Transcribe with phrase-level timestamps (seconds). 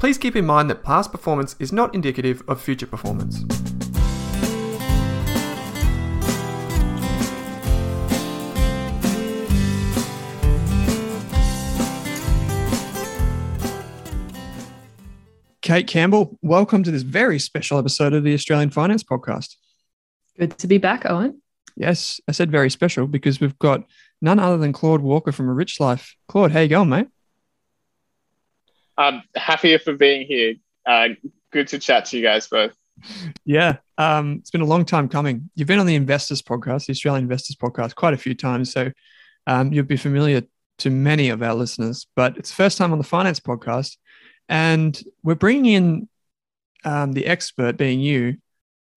[0.00, 3.44] please keep in mind that past performance is not indicative of future performance.
[15.60, 19.56] Kate Campbell, welcome to this very special episode of the Australian Finance Podcast.
[20.38, 21.42] Good to be back, Owen.
[21.76, 23.84] Yes, I said very special because we've got
[24.22, 26.16] none other than Claude Walker from A Rich Life.
[26.26, 27.08] Claude, how you going, mate?
[29.00, 30.56] I'm happier for being here.
[30.84, 31.08] Uh,
[31.52, 32.72] good to chat to you guys both.
[33.46, 35.48] Yeah, um, it's been a long time coming.
[35.54, 38.90] You've been on the Investors Podcast, the Australian Investors Podcast, quite a few times, so
[39.46, 40.42] um, you'll be familiar
[40.78, 42.06] to many of our listeners.
[42.14, 43.96] But it's first time on the Finance Podcast,
[44.50, 46.08] and we're bringing in
[46.84, 48.36] um, the expert, being you,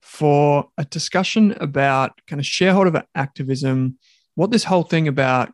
[0.02, 3.98] for a discussion about kind of shareholder activism,
[4.36, 5.54] what this whole thing about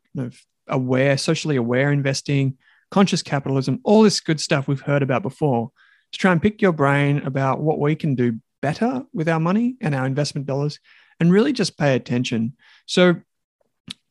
[0.67, 2.57] aware, socially aware investing,
[2.91, 5.71] conscious capitalism, all this good stuff we've heard about before,
[6.11, 9.75] to try and pick your brain about what we can do better with our money
[9.81, 10.79] and our investment dollars
[11.19, 12.55] and really just pay attention.
[12.85, 13.15] So,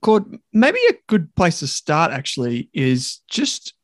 [0.03, 3.75] Claude, maybe a good place to start actually is just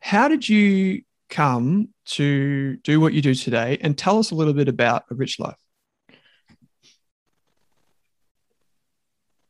[0.00, 4.52] how did you come to do what you do today and tell us a little
[4.54, 5.59] bit about a rich life.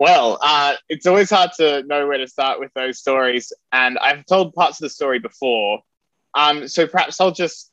[0.01, 4.25] Well, uh, it's always hard to know where to start with those stories, and I've
[4.25, 5.81] told parts of the story before.
[6.35, 7.71] Um, so perhaps I'll just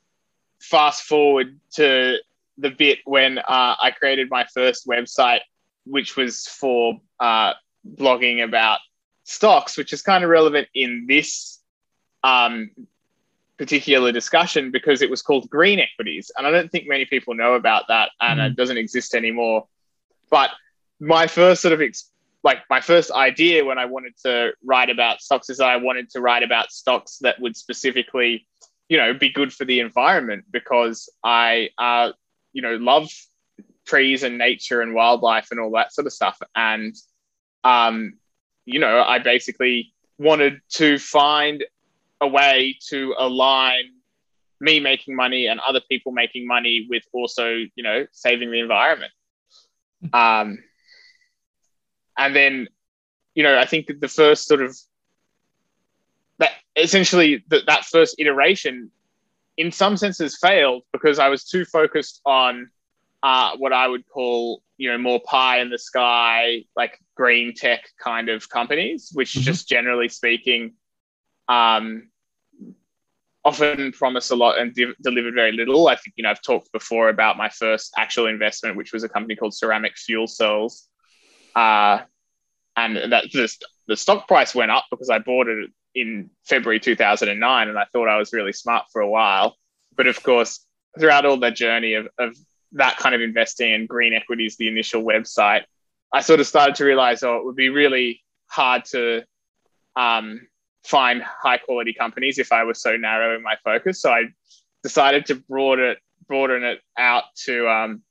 [0.59, 2.17] fast forward to
[2.57, 5.39] the bit when uh, I created my first website,
[5.85, 7.53] which was for uh,
[7.95, 8.79] blogging about
[9.23, 11.61] stocks, which is kind of relevant in this
[12.25, 12.71] um,
[13.57, 16.29] particular discussion because it was called green equities.
[16.37, 18.47] And I don't think many people know about that and mm.
[18.47, 19.65] it doesn't exist anymore.
[20.29, 20.49] But
[20.99, 22.11] my first sort of, ex-
[22.47, 26.21] like my first idea when I wanted to write about stocks is I wanted to
[26.21, 28.47] write about stocks that would specifically,
[28.87, 32.13] you know, be good for the environment because I, uh,
[32.53, 33.09] you know, love
[33.85, 36.39] trees and nature and wildlife and all that sort of stuff.
[36.55, 36.95] And,
[37.65, 38.13] um,
[38.63, 41.65] you know, I basically wanted to find
[42.21, 43.91] a way to align
[44.61, 49.11] me making money and other people making money with also, you know, saving the environment.
[50.13, 50.59] Um,
[52.17, 52.67] and then,
[53.35, 54.75] you know, I think the first sort of
[56.39, 58.91] that essentially that, that first iteration
[59.57, 62.69] in some senses failed because I was too focused on
[63.23, 67.89] uh, what I would call, you know, more pie in the sky, like green tech
[67.99, 69.41] kind of companies, which mm-hmm.
[69.41, 70.73] just generally speaking,
[71.49, 72.09] um,
[73.43, 75.87] often promise a lot and de- delivered very little.
[75.87, 79.09] I think, you know, I've talked before about my first actual investment, which was a
[79.09, 80.87] company called Ceramic Fuel Cells.
[81.57, 82.03] Uh,
[82.75, 87.67] and that just the stock price went up because I bought it in February 2009
[87.67, 89.57] and I thought I was really smart for a while.
[89.95, 90.63] But of course,
[90.99, 92.37] throughout all that journey of, of
[92.73, 95.63] that kind of investing in green equities, the initial website,
[96.13, 99.23] I sort of started to realize, oh, it would be really hard to
[99.95, 100.47] um,
[100.85, 103.99] find high quality companies if I was so narrow in my focus.
[103.99, 104.25] So I
[104.83, 105.97] decided to broaden it,
[106.27, 108.03] broaden it out to um,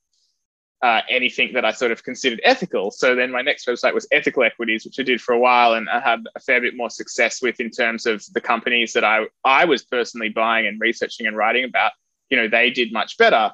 [0.83, 2.91] uh, anything that I sort of considered ethical.
[2.91, 5.89] So then my next website was Ethical Equities, which I did for a while, and
[5.89, 9.27] I had a fair bit more success with in terms of the companies that I
[9.45, 11.93] I was personally buying and researching and writing about.
[12.31, 13.53] You know, they did much better,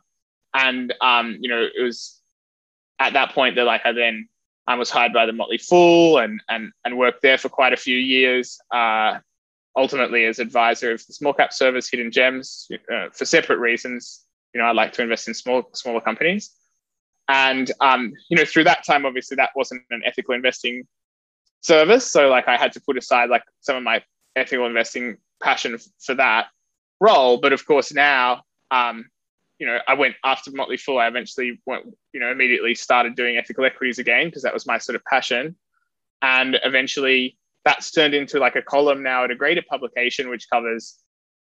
[0.55, 2.21] and um, you know, it was
[2.99, 4.29] at that point that like I then
[4.67, 7.77] I was hired by the Motley Fool and and and worked there for quite a
[7.77, 8.59] few years.
[8.71, 9.19] Uh,
[9.77, 14.25] ultimately, as advisor of the small cap service Hidden Gems uh, for separate reasons.
[14.55, 16.51] You know, I like to invest in small smaller companies,
[17.29, 20.85] and um, you know, through that time, obviously, that wasn't an ethical investing
[21.61, 22.11] service.
[22.11, 24.03] So, like, I had to put aside like some of my
[24.37, 26.47] ethical investing passion for that
[27.01, 27.39] role.
[27.39, 28.43] But of course, now
[28.73, 29.05] um,
[29.63, 30.99] you know, I went after Motley Fool.
[30.99, 34.79] I eventually went, you know, immediately started doing ethical equities again because that was my
[34.79, 35.55] sort of passion.
[36.21, 40.99] And eventually that's turned into like a column now at a greater publication, which covers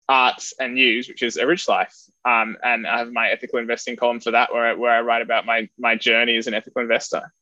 [0.08, 1.96] arts and news, which is A Rich Life.
[2.24, 5.22] Um, and I have my ethical investing column for that, where I, where I write
[5.22, 7.32] about my, my journey as an ethical investor.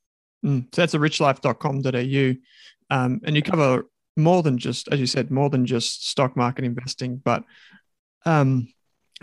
[0.44, 2.94] Mm, so that's a richlife.com.au.
[2.94, 3.86] Um, and you cover
[4.16, 7.44] more than just, as you said, more than just stock market investing, but
[8.26, 8.68] um,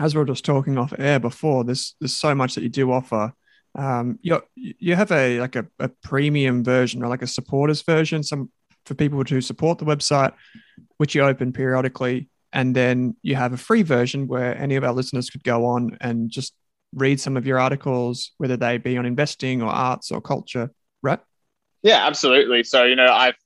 [0.00, 2.92] as we are just talking off air before, there's there's so much that you do
[2.92, 3.32] offer.
[3.74, 8.22] Um, you you have a like a, a premium version or like a supporters version,
[8.22, 8.50] some
[8.86, 10.32] for people to support the website,
[10.96, 14.92] which you open periodically, and then you have a free version where any of our
[14.92, 16.54] listeners could go on and just
[16.94, 20.70] read some of your articles, whether they be on investing or arts or culture,
[21.02, 21.20] right?
[21.82, 22.64] Yeah, absolutely.
[22.64, 23.36] So you know, I've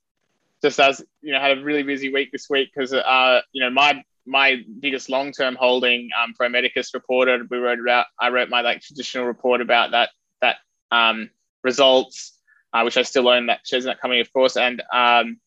[0.61, 3.69] just as you know had a really busy week this week because uh, you know
[3.69, 7.49] my my biggest long term holding, um, Pro Medicus reported.
[7.49, 8.05] We wrote about.
[8.19, 10.09] I wrote my like traditional report about that
[10.41, 10.57] that
[10.91, 11.29] um,
[11.63, 12.37] results,
[12.73, 13.47] uh, which I still own.
[13.47, 15.39] That shares not coming, of course, and um,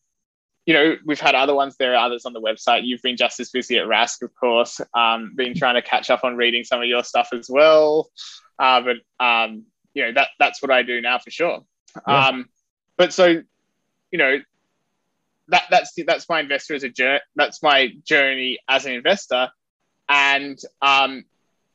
[0.67, 1.77] you know we've had other ones.
[1.77, 2.81] There are others on the website.
[2.83, 4.81] You've been just as busy at Rask, of course.
[4.93, 8.11] Um, been trying to catch up on reading some of your stuff as well.
[8.59, 11.61] Uh, but um, you know that that's what I do now for sure.
[12.05, 12.27] Yeah.
[12.27, 12.49] Um,
[12.97, 13.41] but so,
[14.11, 14.39] you know,
[15.47, 17.21] that that's that's my investor as a journey.
[17.37, 19.49] That's my journey as an investor,
[20.09, 21.23] and um,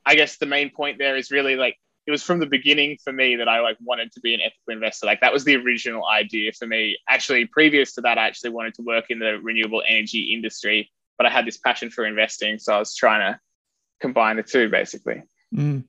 [0.04, 3.12] I guess the main point there is really like it was from the beginning for
[3.12, 5.06] me that I like wanted to be an ethical investor.
[5.06, 6.98] Like that was the original idea for me.
[7.08, 11.26] Actually, previous to that, I actually wanted to work in the renewable energy industry, but
[11.26, 13.40] I had this passion for investing, so I was trying to
[14.00, 15.22] combine the two basically.
[15.54, 15.84] Mm.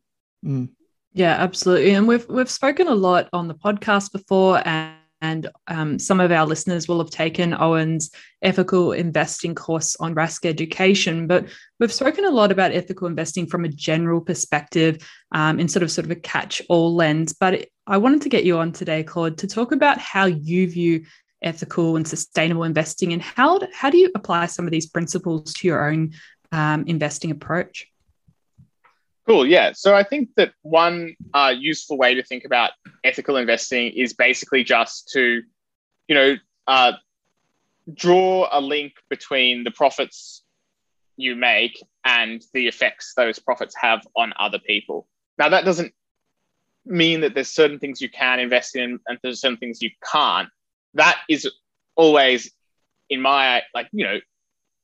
[0.45, 0.69] Mm.
[1.13, 1.91] Yeah, absolutely.
[1.91, 6.33] And we've we've spoken a lot on the podcast before, and and um, some of
[6.33, 8.11] our listeners will have taken Owen's
[8.41, 11.27] ethical investing course on Rask Education.
[11.27, 11.47] But
[11.79, 14.97] we've spoken a lot about ethical investing from a general perspective
[15.31, 17.31] um, in sort of sort of a catch-all lens.
[17.31, 21.05] But I wanted to get you on today, Claude, to talk about how you view
[21.41, 25.67] ethical and sustainable investing and how how do you apply some of these principles to
[25.67, 26.11] your own
[26.51, 27.87] um, investing approach?
[29.25, 29.45] Cool.
[29.45, 29.71] Yeah.
[29.73, 32.71] So I think that one uh, useful way to think about
[33.03, 35.41] ethical investing is basically just to,
[36.07, 36.35] you know,
[36.67, 36.93] uh,
[37.93, 40.43] draw a link between the profits
[41.15, 45.07] you make and the effects those profits have on other people.
[45.37, 45.93] Now, that doesn't
[46.85, 50.49] mean that there's certain things you can invest in and there's certain things you can't.
[50.95, 51.49] That is
[51.95, 52.51] always,
[53.09, 54.19] in my, like, you know,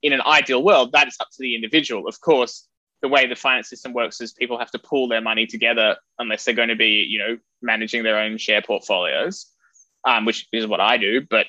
[0.01, 2.07] in an ideal world, that is up to the individual.
[2.07, 2.67] Of course,
[3.01, 6.43] the way the finance system works is people have to pool their money together unless
[6.43, 9.47] they're going to be, you know, managing their own share portfolios,
[10.05, 11.45] um, which is what I do, but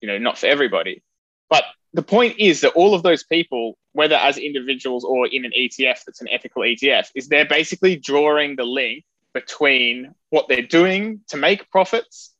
[0.00, 1.02] you know, not for everybody.
[1.50, 5.52] But the point is that all of those people, whether as individuals or in an
[5.56, 9.04] ETF that's an ethical ETF, is they're basically drawing the link
[9.34, 12.34] between what they're doing to make profits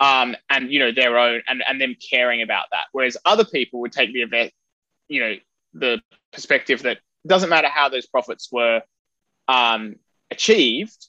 [0.00, 2.84] um, and you know their own and, and them caring about that.
[2.92, 4.52] Whereas other people would take the event,
[5.08, 5.34] you know,
[5.74, 6.00] the
[6.32, 8.82] perspective that doesn't matter how those profits were
[9.48, 9.96] um,
[10.30, 11.06] achieved.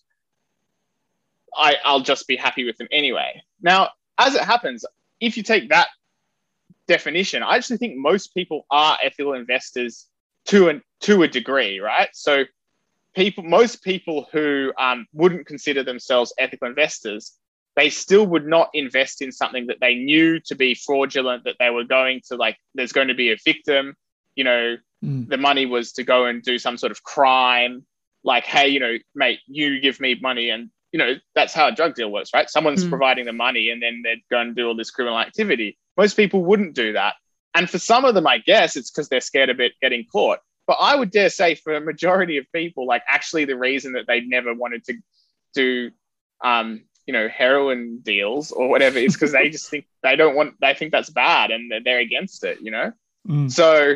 [1.55, 3.41] I, I'll just be happy with them anyway.
[3.61, 4.85] Now, as it happens,
[5.19, 5.87] if you take that
[6.87, 10.07] definition, I actually think most people are ethical investors
[10.45, 12.09] to a, to a degree, right?
[12.13, 12.43] So,
[13.15, 17.37] people, most people who um, wouldn't consider themselves ethical investors,
[17.75, 21.69] they still would not invest in something that they knew to be fraudulent, that they
[21.69, 23.95] were going to like, there's going to be a victim,
[24.35, 25.27] you know, mm.
[25.27, 27.85] the money was to go and do some sort of crime
[28.23, 31.71] like hey you know mate you give me money and you know that's how a
[31.71, 32.89] drug deal works right someone's mm.
[32.89, 36.43] providing the money and then they're going to do all this criminal activity most people
[36.43, 37.15] wouldn't do that
[37.53, 40.39] and for some of them i guess it's because they're scared a bit getting caught
[40.67, 44.07] but i would dare say for a majority of people like actually the reason that
[44.07, 44.93] they never wanted to
[45.53, 45.91] do
[46.43, 50.55] um, you know heroin deals or whatever is because they just think they don't want
[50.59, 52.91] they think that's bad and they're against it you know
[53.27, 53.51] mm.
[53.51, 53.95] so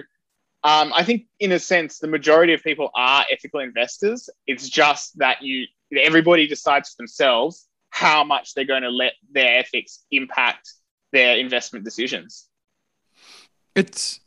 [0.67, 4.29] um, I think, in a sense, the majority of people are ethical investors.
[4.47, 5.65] It's just that you
[5.97, 10.74] everybody decides for themselves how much they're going to let their ethics impact
[11.13, 12.50] their investment decisions.
[13.75, 14.19] It's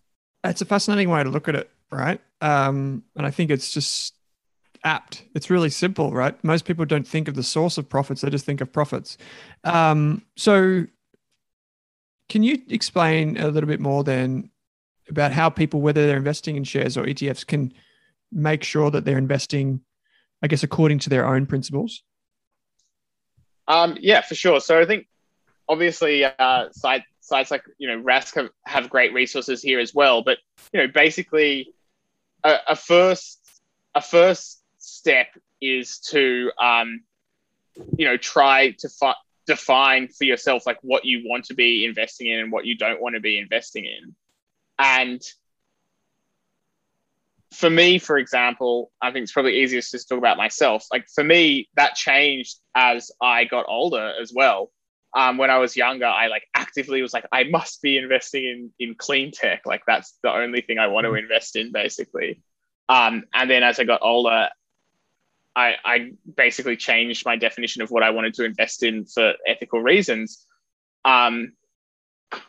[0.42, 2.22] it's a fascinating way to look at it, right?
[2.40, 4.14] Um, and I think it's just
[4.82, 5.24] apt.
[5.34, 6.42] It's really simple, right?
[6.42, 9.18] Most people don't think of the source of profits; they just think of profits.
[9.64, 10.86] Um, so,
[12.30, 14.49] can you explain a little bit more then
[15.10, 17.72] about how people, whether they're investing in shares or ETFs, can
[18.32, 19.80] make sure that they're investing,
[20.42, 22.02] I guess, according to their own principles?
[23.68, 24.60] Um, yeah, for sure.
[24.60, 25.06] So I think
[25.68, 30.22] obviously uh, sites sites like you know Rask have, have great resources here as well.
[30.22, 30.38] But
[30.72, 31.72] you know, basically,
[32.44, 33.40] a, a first
[33.94, 35.28] a first step
[35.60, 37.02] is to um,
[37.96, 39.14] you know try to fi-
[39.46, 43.00] define for yourself like what you want to be investing in and what you don't
[43.00, 44.14] want to be investing in.
[44.80, 45.20] And
[47.52, 50.86] for me, for example, I think it's probably easiest to talk about myself.
[50.90, 54.70] Like for me, that changed as I got older as well.
[55.14, 58.70] Um, when I was younger, I like actively was like, I must be investing in
[58.78, 59.62] in clean tech.
[59.66, 61.24] Like that's the only thing I want to mm-hmm.
[61.24, 62.40] invest in, basically.
[62.88, 64.48] Um, and then as I got older,
[65.54, 69.80] I, I basically changed my definition of what I wanted to invest in for ethical
[69.82, 70.46] reasons.
[71.04, 71.52] Um,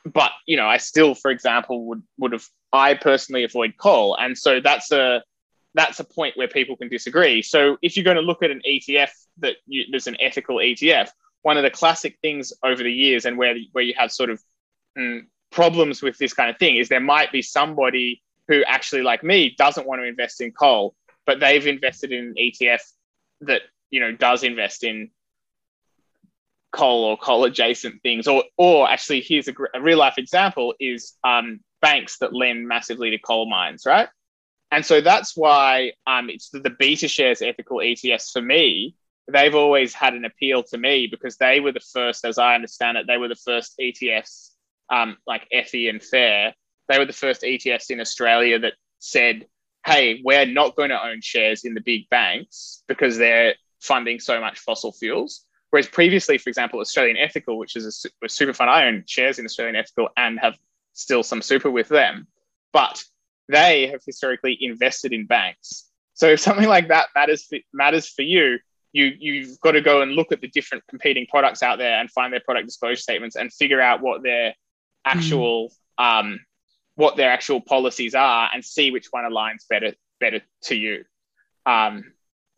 [0.06, 4.38] but you know, I still, for example, would would have I personally avoid coal, and
[4.38, 5.24] so that's a
[5.74, 7.42] that's a point where people can disagree.
[7.42, 11.10] So if you're going to look at an ETF that you, there's an ethical ETF,
[11.44, 14.42] one of the classic things over the years, and where where you have sort of
[14.98, 15.22] mm,
[15.52, 19.56] problems with this kind of thing, is there might be somebody who actually, like me,
[19.58, 20.96] doesn't want to invest in coal,
[21.26, 22.82] but they've invested in an ETF
[23.42, 25.10] that you know does invest in
[26.72, 31.14] coal or coal adjacent things, or or actually, here's a, a real life example: is
[31.24, 34.10] um, banks that lend massively to coal mines, right?
[34.72, 38.96] And so that's why um, it's the, the BetaShares ethical ETFs for me.
[39.28, 42.98] They've always had an appeal to me because they were the first, as I understand
[42.98, 44.52] it, they were the first ETFs
[44.90, 46.54] um, like ETHI and Fair.
[46.88, 49.46] They were the first ETFs in Australia that said,
[49.86, 54.40] hey, we're not going to own shares in the big banks because they're funding so
[54.40, 55.46] much fossil fuels.
[55.72, 59.40] Whereas previously, for example, Australian Ethical, which is a, a super fund, I own shares
[59.40, 60.56] in Australian Ethical and have
[60.94, 62.28] still some super with them.
[62.74, 63.04] But
[63.48, 65.90] they have historically invested in banks.
[66.14, 68.60] So if something like that matters for, matters for you,
[68.94, 72.12] you you've got to go and look at the different competing products out there and
[72.12, 74.54] find their product disclosure statements and figure out what their
[75.06, 76.20] actual mm.
[76.20, 76.40] um,
[76.96, 81.06] what their actual policies are and see which one aligns better better to you.
[81.66, 82.14] Um,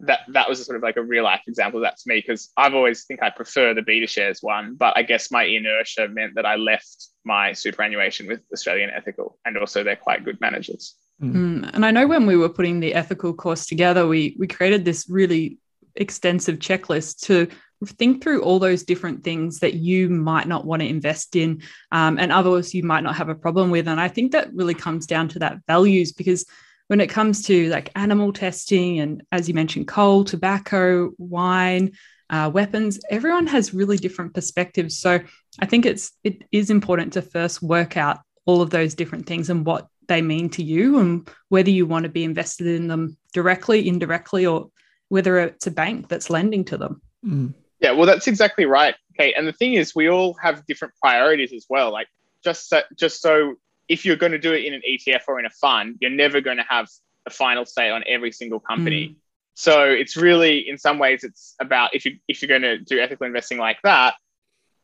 [0.06, 2.50] that that was sort of like a real life example of that to me because
[2.58, 6.46] I've always think I prefer the BetaShares one, but I guess my inertia meant that
[6.46, 10.96] I left my superannuation with Australian Ethical, and also they're quite good managers.
[11.22, 11.70] Mm.
[11.74, 15.10] And I know when we were putting the ethical course together, we we created this
[15.10, 15.58] really
[15.96, 17.48] extensive checklist to
[17.86, 22.18] think through all those different things that you might not want to invest in um,
[22.18, 25.06] and others you might not have a problem with and i think that really comes
[25.06, 26.46] down to that values because
[26.88, 31.92] when it comes to like animal testing and as you mentioned coal tobacco wine
[32.30, 34.98] uh, weapons everyone has really different perspectives.
[34.98, 35.20] So
[35.60, 39.50] i think it's it is important to first work out all of those different things
[39.50, 43.18] and what they mean to you and whether you want to be invested in them
[43.34, 44.70] directly indirectly or
[45.08, 47.02] whether it's a bank that's lending to them.
[47.26, 47.54] Mm.
[47.80, 51.54] yeah well that's exactly right okay and the thing is we all have different priorities
[51.54, 51.92] as well.
[51.92, 52.08] Like
[52.44, 53.56] just so, just so
[53.90, 56.42] if you're going to do it in an etf or in a fund you're never
[56.42, 56.88] going to have
[57.26, 59.16] a final say on every single company mm.
[59.56, 63.00] So it's really, in some ways, it's about if you if you're going to do
[63.00, 64.16] ethical investing like that,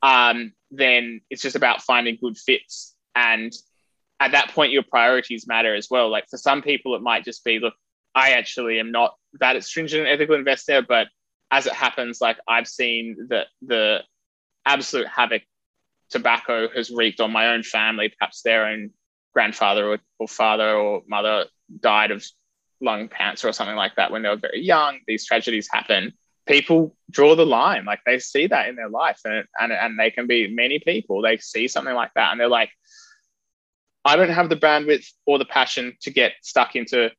[0.01, 2.95] um, then it's just about finding good fits.
[3.15, 3.51] And
[4.19, 6.09] at that point, your priorities matter as well.
[6.09, 7.73] Like for some people, it might just be, look,
[8.13, 11.07] I actually am not that stringent ethical investor, but
[11.51, 14.03] as it happens, like I've seen that the
[14.65, 15.41] absolute havoc
[16.09, 18.91] tobacco has wreaked on my own family, perhaps their own
[19.33, 21.45] grandfather or, or father or mother
[21.79, 22.25] died of
[22.81, 26.13] lung cancer or something like that when they were very young, these tragedies happen.
[26.47, 30.09] People draw the line, like they see that in their life, and, and, and they
[30.09, 31.21] can be many people.
[31.21, 32.71] They see something like that, and they're like,
[34.03, 37.11] I don't have the bandwidth or the passion to get stuck into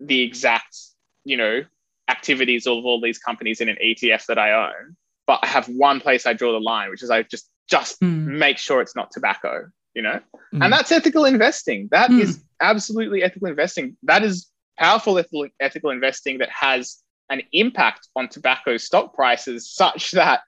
[0.00, 0.76] the exact,
[1.24, 1.62] you know,
[2.08, 4.96] activities of all these companies in an ETF that I own.
[5.26, 8.26] But I have one place I draw the line, which is I just just mm.
[8.26, 10.20] make sure it's not tobacco, you know?
[10.52, 10.64] Mm.
[10.64, 11.88] And that's ethical investing.
[11.90, 12.20] That mm.
[12.20, 13.96] is absolutely ethical investing.
[14.02, 16.98] That is powerful ethical, ethical investing that has
[17.30, 20.40] an impact on tobacco stock prices such that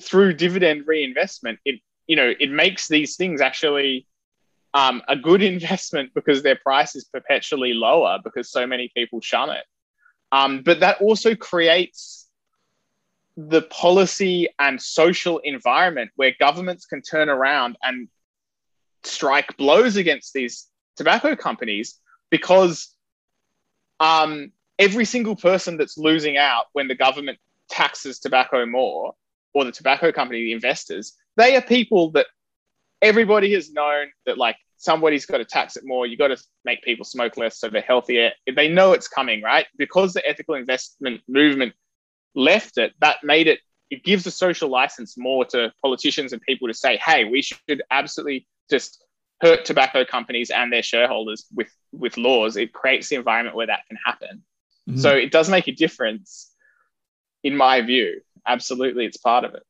[0.00, 4.06] through dividend reinvestment, it you know it makes these things actually
[4.74, 9.50] um, a good investment because their price is perpetually lower because so many people shun
[9.50, 9.64] it.
[10.32, 12.25] Um, but that also creates
[13.36, 18.08] the policy and social environment where governments can turn around and
[19.04, 20.66] strike blows against these
[20.96, 22.00] tobacco companies
[22.30, 22.94] because
[24.00, 27.38] um, every single person that's losing out when the government
[27.68, 29.14] taxes tobacco more,
[29.54, 32.26] or the tobacco company, the investors, they are people that
[33.00, 36.06] everybody has known that like somebody's got to tax it more.
[36.06, 38.32] You got to make people smoke less so they're healthier.
[38.54, 39.66] They know it's coming, right?
[39.78, 41.72] Because the ethical investment movement
[42.36, 43.58] left it, that made it,
[43.90, 47.82] it gives a social license more to politicians and people to say, hey, we should
[47.90, 49.02] absolutely just
[49.40, 53.80] hurt tobacco companies and their shareholders with with laws, it creates the environment where that
[53.88, 54.42] can happen.
[54.88, 55.00] Mm-hmm.
[55.00, 56.50] So it does make a difference,
[57.42, 58.20] in my view.
[58.46, 59.62] Absolutely, it's part of it.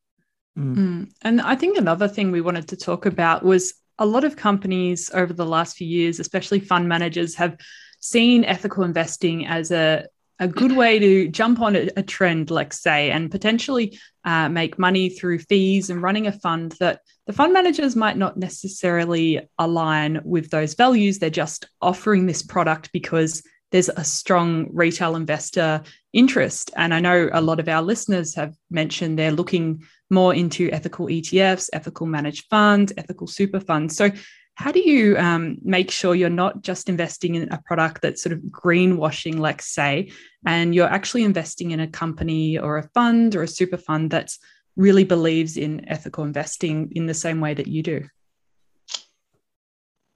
[0.57, 1.11] Mm.
[1.21, 5.09] And I think another thing we wanted to talk about was a lot of companies
[5.13, 7.57] over the last few years, especially fund managers, have
[7.99, 10.05] seen ethical investing as a
[10.39, 15.09] a good way to jump on a, trend, like say, and potentially uh, make money
[15.09, 20.49] through fees and running a fund that the fund managers might not necessarily align with
[20.49, 21.19] those values.
[21.19, 26.71] They're just offering this product because there's a strong retail investor interest.
[26.75, 31.07] And I know a lot of our listeners have mentioned they're looking more into ethical
[31.07, 33.95] ETFs, ethical managed funds, ethical super funds.
[33.97, 34.09] So,
[34.57, 38.33] how do you um, make sure you're not just investing in a product that's sort
[38.33, 40.11] of greenwashing, let's say,
[40.47, 44.39] and you're actually investing in a company or a fund or a super fund that's
[44.75, 48.03] really believes in ethical investing in the same way that you do?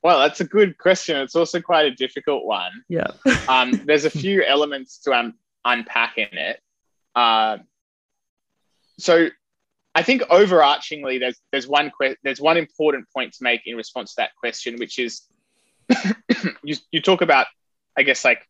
[0.01, 1.17] Well, that's a good question.
[1.17, 2.71] It's also quite a difficult one.
[2.89, 3.12] Yeah.
[3.48, 6.60] um, there's a few elements to un- unpack in it.
[7.13, 7.60] Uh,
[8.98, 9.29] so,
[9.93, 14.15] I think overarchingly, there's there's one que- there's one important point to make in response
[14.15, 15.21] to that question, which is
[16.63, 17.48] you you talk about,
[17.98, 18.48] I guess, like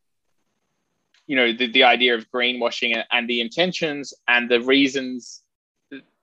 [1.26, 5.42] you know the, the idea of greenwashing and, and the intentions and the reasons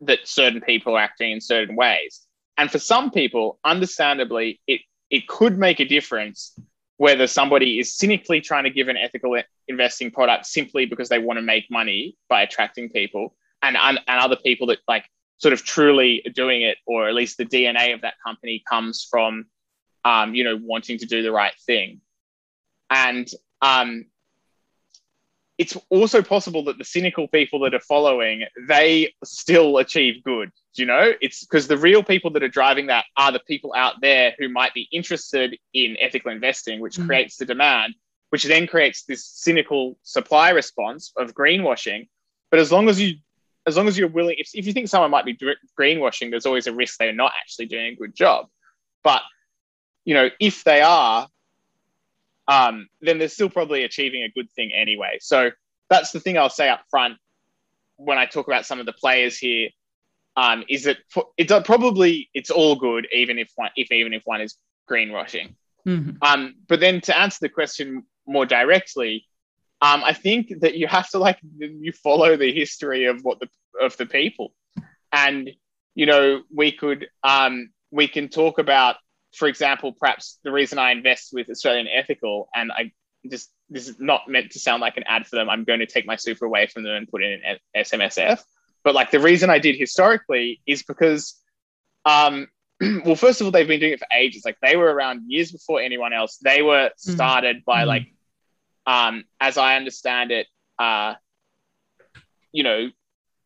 [0.00, 2.26] that certain people are acting in certain ways.
[2.56, 6.58] And for some people, understandably, it it could make a difference
[6.96, 11.38] whether somebody is cynically trying to give an ethical investing product simply because they want
[11.38, 15.04] to make money by attracting people and, and, and other people that like
[15.38, 19.46] sort of truly doing it or at least the dna of that company comes from
[20.04, 22.00] um, you know wanting to do the right thing.
[22.90, 23.28] And
[23.60, 24.06] um,
[25.58, 30.86] it's also possible that the cynical people that are following they still achieve good you
[30.86, 31.12] know?
[31.20, 34.48] It's because the real people that are driving that are the people out there who
[34.48, 37.06] might be interested in ethical investing which mm.
[37.06, 37.94] creates the demand
[38.30, 42.08] which then creates this cynical supply response of greenwashing.
[42.50, 43.14] But as long as you
[43.68, 45.38] as long as you're willing if, if you think someone might be
[45.78, 48.46] greenwashing there's always a risk they're not actually doing a good job
[49.04, 49.22] but
[50.04, 51.28] you know if they are
[52.48, 55.18] um, then they're still probably achieving a good thing anyway.
[55.20, 55.50] So
[55.90, 57.18] that's the thing I'll say up front
[57.96, 59.68] when I talk about some of the players here.
[60.36, 60.98] Um, is that
[61.36, 64.56] it's probably it's all good even if one if even if one is
[64.88, 65.56] greenwashing.
[65.84, 66.12] Mm-hmm.
[66.22, 69.26] Um, but then to answer the question more directly,
[69.80, 73.48] um, I think that you have to like you follow the history of what the
[73.80, 74.52] of the people,
[75.12, 75.50] and
[75.94, 78.96] you know we could um, we can talk about
[79.34, 82.92] for example, perhaps the reason I invest with Australian Ethical, and I
[83.30, 85.50] just this is not meant to sound like an ad for them.
[85.50, 88.42] I'm going to take my super away from them and put in an SMSF.
[88.82, 91.34] But like the reason I did historically is because,
[92.04, 92.48] um,
[92.80, 94.42] well, first of all, they've been doing it for ages.
[94.44, 96.38] Like they were around years before anyone else.
[96.38, 97.12] They were mm-hmm.
[97.12, 97.64] started mm-hmm.
[97.70, 98.06] by like,
[98.88, 100.46] um, as I understand it,
[100.78, 101.14] uh,
[102.52, 102.88] you know,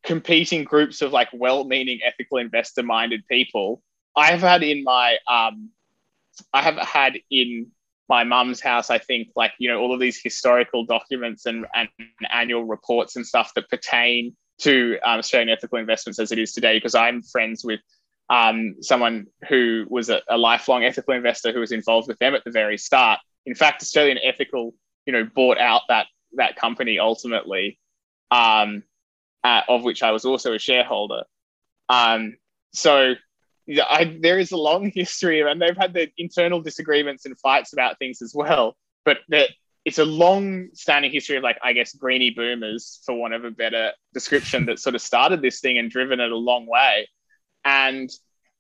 [0.05, 3.83] competing groups of like well-meaning, ethical, investor-minded people
[4.16, 5.70] I have had in my um,
[6.52, 7.70] I have had in
[8.09, 11.88] my mum's house, I think, like, you know, all of these historical documents and, and
[12.31, 16.76] annual reports and stuff that pertain to um, Australian ethical investments as it is today,
[16.76, 17.81] because I'm friends with
[18.28, 22.44] um, someone who was a, a, lifelong ethical investor who was involved with them at
[22.44, 23.18] the very start.
[23.46, 24.74] In fact, Australian Ethical,
[25.07, 27.79] you know, bought out that that company ultimately,
[28.31, 28.83] um,
[29.45, 31.25] uh, of which I was also a shareholder.
[31.88, 32.37] Um,
[32.73, 33.15] so
[33.69, 37.99] I, there is a long history, and they've had their internal disagreements and fights about
[37.99, 38.77] things as well.
[39.05, 39.51] But that
[39.85, 43.93] it's a long-standing history of like I guess greeny boomers, for want of a better
[44.15, 47.09] description, that sort of started this thing and driven it a long way.
[47.65, 48.11] And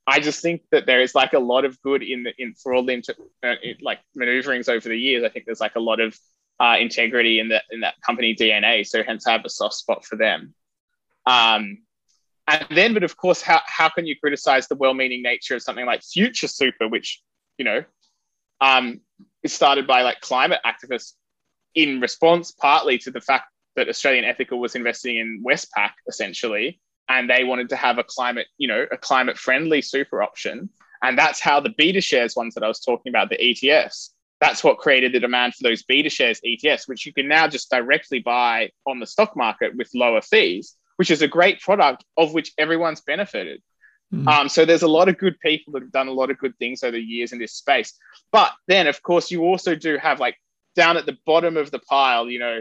[0.06, 2.74] I just think that there is like a lot of good in the in for
[2.74, 5.22] all the inter, uh, like maneuverings over the years.
[5.24, 6.18] I think there's like a lot of
[6.58, 8.86] uh, integrity in that in that company DNA.
[8.86, 10.54] So hence I have a soft spot for them.
[11.26, 11.78] Um,
[12.48, 15.86] and then, but of course, how, how can you criticize the well-meaning nature of something
[15.86, 17.22] like Future Super, which,
[17.56, 17.84] you know,
[18.60, 19.00] um,
[19.42, 21.12] is started by like climate activists
[21.74, 26.80] in response partly to the fact that Australian Ethical was investing in Westpac essentially,
[27.12, 30.68] and they wanted to have a climate, you know, a climate friendly super option.
[31.02, 34.78] And that's how the BetaShares ones that I was talking about, the ETFs, that's what
[34.78, 38.98] created the demand for those BetaShares ETFs, which you can now just directly buy on
[38.98, 43.60] the stock market with lower fees which is a great product of which everyone's benefited.
[44.12, 44.28] Mm.
[44.28, 46.56] Um, so there's a lot of good people that have done a lot of good
[46.58, 47.94] things over the years in this space.
[48.30, 50.36] But then, of course, you also do have like
[50.76, 52.60] down at the bottom of the pile, you know,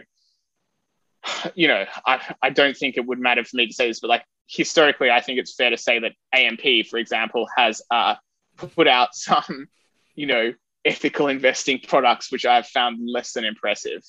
[1.56, 4.10] you know, I, I don't think it would matter for me to say this, but
[4.10, 8.16] like historically, I think it's fair to say that AMP, for example, has uh,
[8.58, 9.68] put out some,
[10.16, 10.54] you know,
[10.84, 14.02] ethical investing products which I've found less than impressive.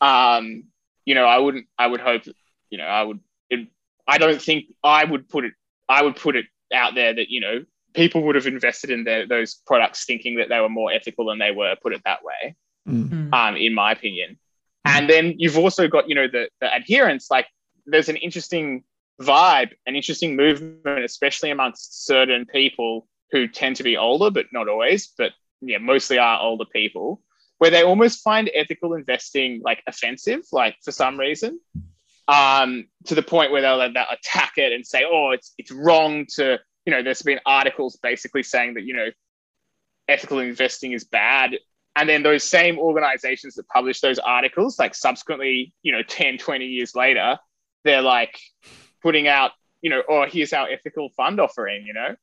[0.00, 0.64] Um,
[1.04, 2.22] you know, I wouldn't, I would hope,
[2.70, 3.68] you know, I would it,
[4.06, 5.52] I don't think I would put it.
[5.88, 9.26] I would put it out there that you know people would have invested in their,
[9.26, 11.76] those products thinking that they were more ethical than they were.
[11.82, 12.56] Put it that way,
[12.88, 13.32] mm.
[13.32, 14.38] um, in my opinion.
[14.84, 17.30] And then you've also got you know the, the adherence.
[17.30, 17.46] Like
[17.86, 18.84] there's an interesting
[19.20, 24.68] vibe, an interesting movement, especially amongst certain people who tend to be older, but not
[24.68, 27.20] always, but yeah, mostly are older people
[27.58, 31.60] where they almost find ethical investing like offensive, like for some reason,
[32.28, 36.26] um, to the point where they'll, they'll attack it and say, "Oh, it's it's wrong
[36.34, 37.02] to," you know.
[37.02, 39.08] There's been articles basically saying that you know,
[40.08, 41.56] ethical investing is bad,
[41.96, 46.64] and then those same organizations that publish those articles, like subsequently, you know, 10, 20
[46.66, 47.38] years later,
[47.84, 48.38] they're like
[49.02, 49.52] putting out,
[49.82, 52.16] you know, "Oh, here's our ethical fund offering," you know,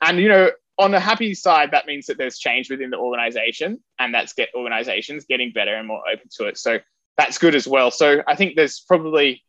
[0.00, 3.82] and you know, on the happy side, that means that there's change within the organization,
[3.98, 6.58] and that's get organizations getting better and more open to it.
[6.58, 6.78] So
[7.16, 7.90] that's good as well.
[7.90, 9.42] So I think there's probably,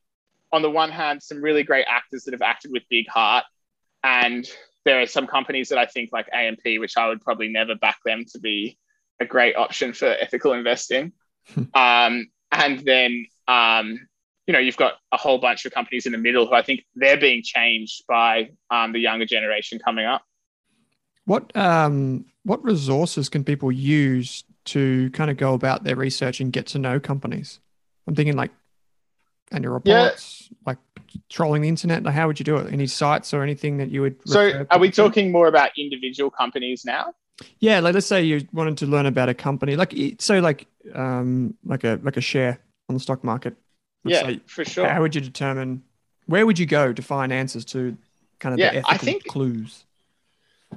[0.52, 3.44] on the one hand, some really great actors that have acted with big heart,
[4.04, 4.48] and
[4.86, 7.98] there are some companies that I think like AMP, which I would probably never back
[8.06, 8.78] them to be
[9.20, 11.12] a great option for ethical investing.
[11.74, 14.08] um, and then um,
[14.48, 16.86] you know you've got a whole bunch of companies in the middle who I think
[16.96, 20.24] they're being changed by um, the younger generation coming up.
[21.26, 26.52] What um, what resources can people use to kind of go about their research and
[26.52, 27.60] get to know companies?
[28.08, 28.52] I'm thinking like
[29.52, 30.58] annual reports, yeah.
[30.66, 30.78] like
[31.30, 32.04] trolling the internet.
[32.04, 32.72] Like how would you do it?
[32.72, 34.18] Any sites or anything that you would?
[34.26, 37.14] So, are we talking more about individual companies now?
[37.60, 41.56] Yeah, like let's say you wanted to learn about a company, like so, like um,
[41.66, 43.56] like a like a share on the stock market.
[44.04, 44.88] Let's yeah, say, for sure.
[44.88, 45.84] How would you determine?
[46.28, 47.98] Where would you go to find answers to
[48.40, 49.84] kind of yeah, the ethical I think, clues?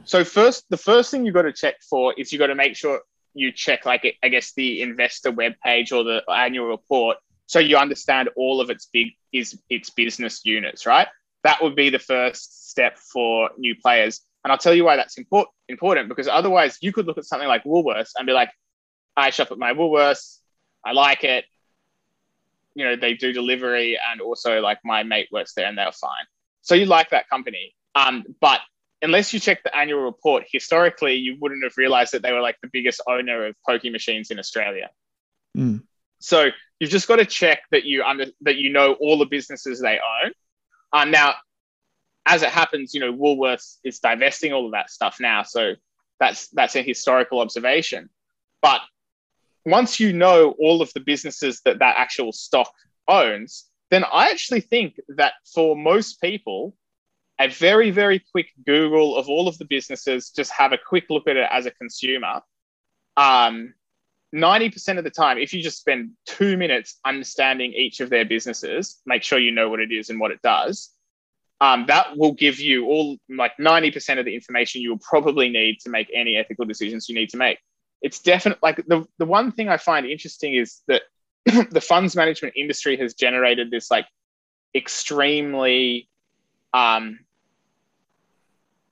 [0.04, 2.76] So first, the first thing you've got to check for is you've got to make
[2.76, 3.00] sure
[3.34, 7.76] you check like I guess the investor web page or the annual report, so you
[7.76, 11.08] understand all of its big is its business units, right?
[11.44, 14.20] That would be the first step for new players.
[14.44, 17.48] And I'll tell you why that's important important because otherwise you could look at something
[17.48, 18.50] like Woolworths and be like,
[19.16, 20.38] I shop at my Woolworths,
[20.84, 21.44] I like it.
[22.74, 26.24] You know, they do delivery and also like my mate works there and they're fine.
[26.62, 27.74] So you like that company.
[27.94, 28.60] Um, but
[29.02, 32.56] unless you check the annual report, historically, you wouldn't have realized that they were like
[32.62, 34.90] the biggest owner of pokey machines in Australia.
[35.56, 35.82] Mm.
[36.20, 39.80] So you've just got to check that you under that you know all the businesses
[39.80, 40.32] they own.
[40.92, 41.34] Um, now,
[42.28, 45.72] as it happens, you know Woolworths is divesting all of that stuff now, so
[46.20, 48.10] that's that's a historical observation.
[48.62, 48.82] But
[49.64, 52.70] once you know all of the businesses that that actual stock
[53.08, 56.76] owns, then I actually think that for most people,
[57.40, 61.26] a very, very quick Google of all of the businesses, just have a quick look
[61.28, 62.42] at it as a consumer.
[63.16, 63.74] Um,
[64.34, 69.00] 90% of the time, if you just spend two minutes understanding each of their businesses,
[69.06, 70.90] make sure you know what it is and what it does,
[71.60, 75.80] um, that will give you all like 90% of the information you will probably need
[75.80, 77.58] to make any ethical decisions you need to make.
[78.00, 81.02] It's definitely like the, the one thing I find interesting is that
[81.70, 84.06] the funds management industry has generated this like
[84.74, 86.08] extremely
[86.72, 87.18] um,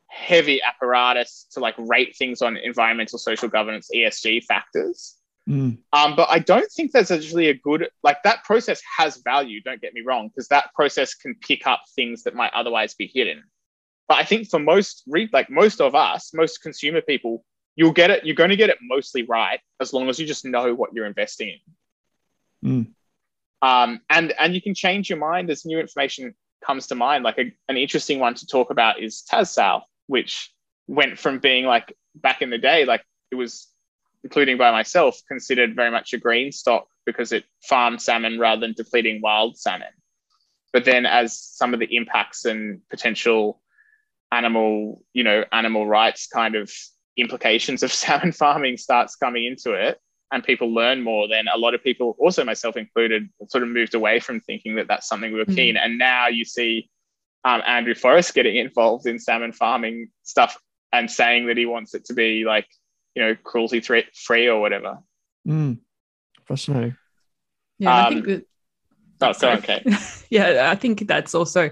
[0.08, 5.16] heavy apparatus to like rate things on environmental, social governance, ESG factors.
[5.48, 5.78] Mm.
[5.92, 9.60] Um, but I don't think there's actually a good like that process has value.
[9.62, 13.10] Don't get me wrong, because that process can pick up things that might otherwise be
[13.12, 13.44] hidden.
[14.08, 17.44] But I think for most read like most of us, most consumer people,
[17.76, 18.24] you'll get it.
[18.24, 21.06] You're going to get it mostly right as long as you just know what you're
[21.06, 21.58] investing
[22.62, 22.68] in.
[22.68, 22.86] Mm.
[23.62, 27.24] Um, and and you can change your mind as new information comes to mind.
[27.24, 30.52] Like a, an interesting one to talk about is TasSal which
[30.86, 33.68] went from being like back in the day, like it was,
[34.24, 38.74] including by myself, considered very much a green stock because it farmed salmon rather than
[38.76, 39.88] depleting wild salmon.
[40.72, 43.60] But then, as some of the impacts and potential
[44.32, 46.70] animal, you know, animal rights kind of
[47.16, 50.00] implications of salmon farming starts coming into it,
[50.32, 53.94] and people learn more, then a lot of people, also myself included, sort of moved
[53.94, 55.76] away from thinking that that's something we were keen.
[55.76, 55.84] Mm-hmm.
[55.84, 56.90] And now you see
[57.44, 60.58] um, Andrew Forrest getting involved in salmon farming stuff
[60.92, 62.66] and saying that he wants it to be like,
[63.16, 64.98] you know, cruelty free or whatever.
[65.48, 65.78] Mm.
[66.46, 66.96] Fascinating.
[67.78, 68.44] Yeah, um, I think that.
[69.22, 69.82] Oh, so okay.
[70.30, 71.70] yeah, I think that's also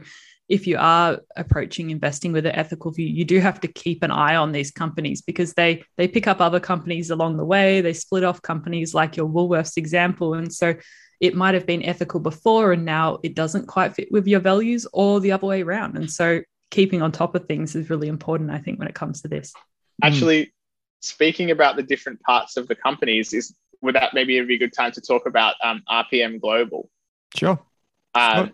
[0.49, 4.11] if you are approaching investing with an ethical view, you do have to keep an
[4.11, 7.83] eye on these companies because they they pick up other companies along the way.
[7.83, 10.75] They split off companies like your Woolworths example, and so
[11.21, 14.87] it might have been ethical before and now it doesn't quite fit with your values
[14.93, 15.97] or the other way around.
[15.97, 19.23] And so keeping on top of things is really important, I think, when it comes
[19.23, 19.53] to this.
[20.03, 20.51] Actually, mm.
[21.05, 24.73] Speaking about the different parts of the companies, is would that maybe be a good
[24.73, 26.89] time to talk about um, RPM Global?
[27.37, 27.61] Sure.
[28.15, 28.53] Um,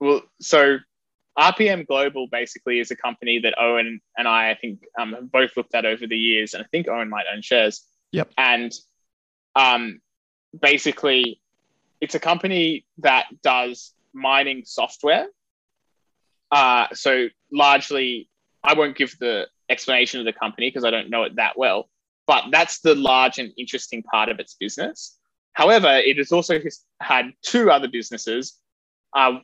[0.00, 0.78] well, so
[1.38, 5.56] RPM Global basically is a company that Owen and I, I think, um, have both
[5.56, 7.82] looked at over the years, and I think Owen might own shares.
[8.12, 8.30] Yep.
[8.38, 8.72] And
[9.56, 10.00] um,
[10.60, 11.40] basically,
[12.00, 15.26] it's a company that does mining software.
[16.52, 18.28] Uh, so largely,
[18.62, 21.88] I won't give the explanation of the company because I don't know it that well.
[22.26, 25.18] but that's the large and interesting part of its business.
[25.52, 26.58] However, it has also
[27.00, 28.58] had two other businesses,
[29.14, 29.38] uh,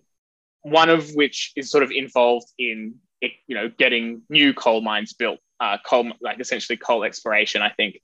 [0.62, 5.12] one of which is sort of involved in it, you know getting new coal mines
[5.12, 7.62] built, uh, coal like essentially coal exploration.
[7.62, 8.00] I think.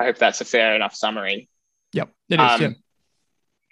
[0.00, 1.48] I hope that's a fair enough summary.
[1.92, 2.40] Yep, it is.
[2.40, 2.70] Um, yeah.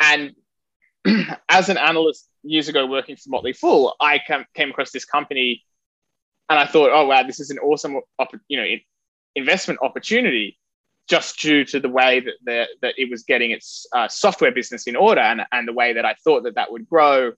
[0.00, 5.04] And as an analyst years ago working for Motley Fool, I came, came across this
[5.04, 5.64] company
[6.50, 8.00] and I thought, oh, wow, this is an awesome
[8.48, 8.66] you know,
[9.36, 10.58] investment opportunity
[11.08, 14.86] just due to the way that, the, that it was getting its uh, software business
[14.86, 17.32] in order and, and the way that I thought that that would grow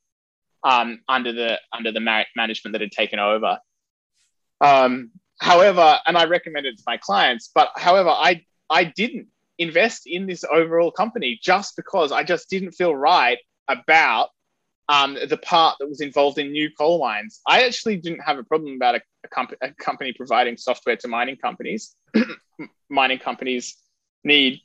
[0.65, 3.59] um, under the under the management that had taken over.
[4.61, 9.27] Um, however, and I recommended it to my clients, but however, I I didn't
[9.59, 14.31] invest in this overall company just because I just didn't feel right about
[14.89, 17.41] um, the part that was involved in new coal mines.
[17.47, 21.09] I actually didn't have a problem about a, a, comp- a company providing software to
[21.09, 21.95] mining companies.
[22.89, 23.77] mining companies
[24.25, 24.61] need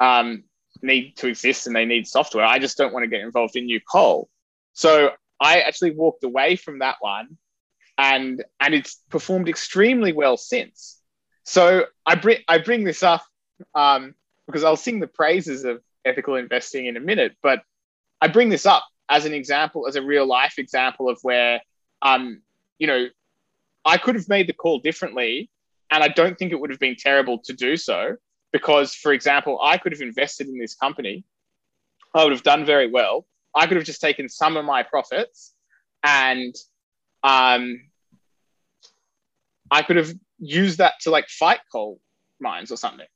[0.00, 0.44] um,
[0.82, 2.44] need to exist and they need software.
[2.44, 4.28] I just don't want to get involved in new coal.
[4.74, 7.38] So I actually walked away from that one,
[7.96, 11.00] and and it's performed extremely well since.
[11.44, 13.22] So I bring I bring this up
[13.74, 14.14] um,
[14.46, 17.36] because I'll sing the praises of ethical investing in a minute.
[17.42, 17.62] But
[18.20, 21.60] I bring this up as an example, as a real life example of where,
[22.02, 22.42] um,
[22.78, 23.06] you know,
[23.84, 25.50] I could have made the call differently,
[25.90, 28.16] and I don't think it would have been terrible to do so
[28.52, 31.24] because, for example, I could have invested in this company.
[32.14, 33.26] I would have done very well.
[33.54, 35.52] I could have just taken some of my profits
[36.02, 36.54] and
[37.22, 37.80] um,
[39.70, 42.00] I could have used that to like fight coal
[42.40, 43.06] mines or something.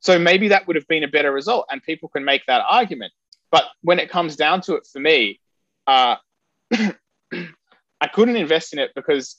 [0.00, 3.12] So maybe that would have been a better result, and people can make that argument.
[3.50, 5.40] But when it comes down to it, for me,
[5.86, 6.16] uh,
[6.72, 9.36] I couldn't invest in it because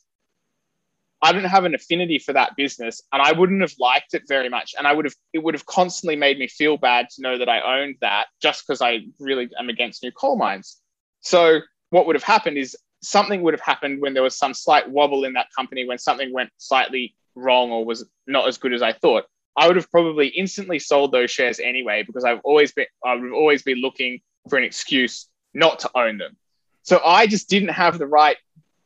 [1.22, 4.50] I didn't have an affinity for that business, and I wouldn't have liked it very
[4.50, 4.76] much.
[4.78, 7.50] And I would have it would have constantly made me feel bad to know that
[7.50, 10.78] I owned that just because I really am against new coal mines.
[11.22, 14.90] So what would have happened is something would have happened when there was some slight
[14.90, 18.82] wobble in that company, when something went slightly wrong or was not as good as
[18.82, 19.26] I thought.
[19.58, 23.32] I would have probably instantly sold those shares anyway because I've always been I would
[23.32, 26.38] always be looking for an excuse not to own them.
[26.84, 28.38] So I just didn't have the right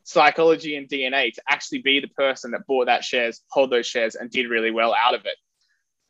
[0.04, 4.16] psychology and DNA to actually be the person that bought that shares, hold those shares,
[4.16, 5.36] and did really well out of it.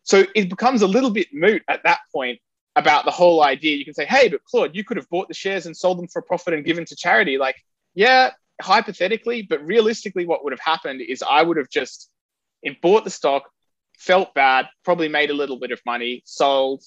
[0.04, 2.40] So it becomes a little bit moot at that point
[2.76, 3.76] about the whole idea.
[3.76, 6.08] You can say, hey, but Claude, you could have bought the shares and sold them
[6.08, 7.38] for profit and given to charity.
[7.38, 7.58] Like,
[7.94, 12.10] yeah, hypothetically, but realistically, what would have happened is I would have just
[12.82, 13.50] bought the stock,
[14.02, 16.84] felt bad, probably made a little bit of money, sold,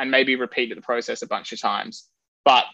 [0.00, 2.08] and maybe repeated the process a bunch of times.
[2.44, 2.64] But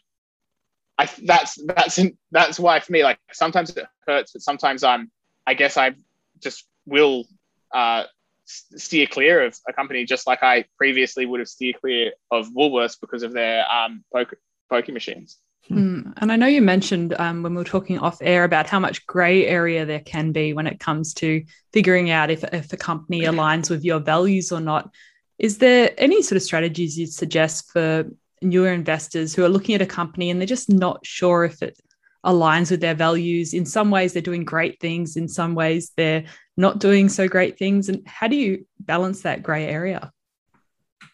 [0.98, 2.00] I that's that's
[2.30, 5.10] that's why for me, like sometimes it hurts, but sometimes I'm
[5.46, 5.94] I guess I
[6.42, 7.26] just will
[7.74, 8.04] uh,
[8.46, 12.96] steer clear of a company just like I previously would have steered clear of Woolworths
[12.98, 15.38] because of their um, poker machines.
[15.70, 16.12] Mm.
[16.16, 19.06] And I know you mentioned um, when we were talking off air about how much
[19.06, 23.22] grey area there can be when it comes to figuring out if, if a company
[23.22, 24.92] aligns with your values or not.
[25.38, 28.04] Is there any sort of strategies you'd suggest for
[28.40, 31.78] newer investors who are looking at a company and they're just not sure if it
[32.24, 33.54] aligns with their values?
[33.54, 36.24] In some ways, they're doing great things, in some ways, they're
[36.56, 37.88] not doing so great things.
[37.88, 40.12] And how do you balance that grey area?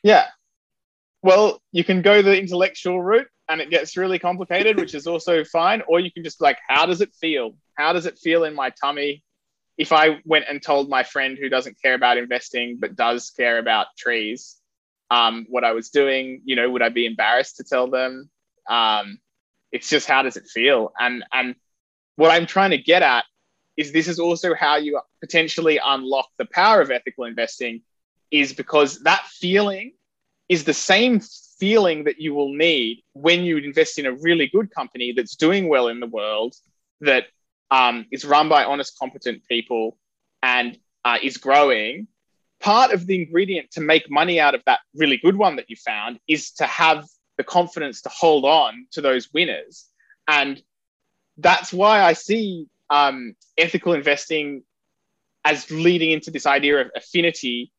[0.03, 0.27] Yeah.
[1.23, 5.45] Well, you can go the intellectual route and it gets really complicated, which is also
[5.45, 5.83] fine.
[5.89, 7.57] Or you can just like, how does it feel?
[7.75, 9.23] How does it feel in my tummy?
[9.77, 13.59] If I went and told my friend who doesn't care about investing but does care
[13.59, 14.59] about trees
[15.11, 18.31] um, what I was doing, you know, would I be embarrassed to tell them?
[18.69, 19.19] Um,
[19.73, 20.93] it's just how does it feel?
[20.99, 21.55] And and
[22.17, 23.25] what I'm trying to get at
[23.77, 27.83] is this is also how you potentially unlock the power of ethical investing,
[28.31, 29.93] is because that feeling
[30.49, 31.21] is the same
[31.59, 35.69] feeling that you will need when you invest in a really good company that's doing
[35.69, 36.55] well in the world,
[37.01, 37.25] that
[37.71, 39.99] um, is run by honest, competent people,
[40.43, 42.09] and uh, is growing.
[42.61, 45.77] Part of the ingredient to make money out of that really good one that you
[45.77, 49.87] found is to have the confidence to hold on to those winners.
[50.27, 50.61] And
[51.37, 54.65] that's why I see um, ethical investing
[55.45, 57.73] as leading into this idea of affinity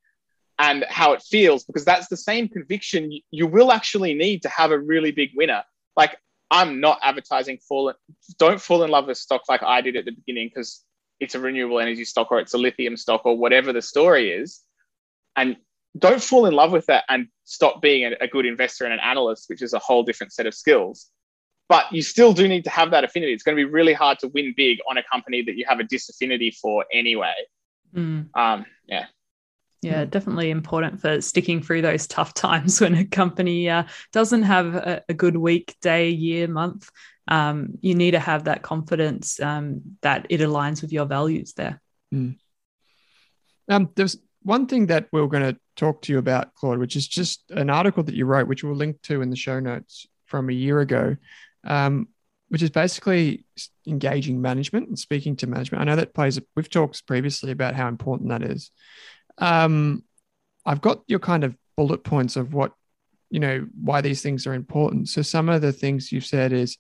[0.60, 4.72] and how it feels because that's the same conviction you, will actually need to have
[4.72, 5.64] a really big winner.
[5.96, 6.18] Like
[6.52, 7.94] i'm not advertising fall
[8.40, 10.84] don't fall in love with stock like i did at the beginning because
[11.20, 14.62] it's a renewable energy stock or it's a lithium stock or whatever the story is.
[15.36, 15.58] And
[15.98, 19.46] don't fall in love with that and stop being a, good investor and an analyst
[19.50, 21.08] which is a whole different set of skills.
[21.68, 23.34] But you still do need to have that affinity.
[23.34, 25.80] It's going to be really hard to win big on a company that you have
[25.80, 27.34] a disaffinity for anyway.
[27.96, 28.30] Mm.
[28.36, 29.06] um, yeah
[29.82, 34.76] yeah, definitely important for sticking through those tough times when a company uh, doesn't have
[34.76, 36.90] a, a, good week, day, year, month.
[37.28, 41.82] Um, you need to have that confidence um, that it aligns with your values there.
[42.14, 42.38] Mm.
[43.70, 46.96] Um, there's one thing that we are going to talk to you about, Claude, which
[46.96, 50.08] is just an article that you wrote, which we'll link to in the show notes
[50.26, 51.16] from a year ago,
[51.64, 52.08] um,
[52.50, 53.46] which is basically
[53.88, 55.82] engaging management and speaking to management.
[55.82, 58.72] I know that plays, we've talked previously about how important that is.
[59.40, 60.04] Um,
[60.66, 62.74] I've got your kind of bullet points of what,
[63.30, 65.10] you know, why these things are important.
[65.10, 66.78] So some of the things you've said is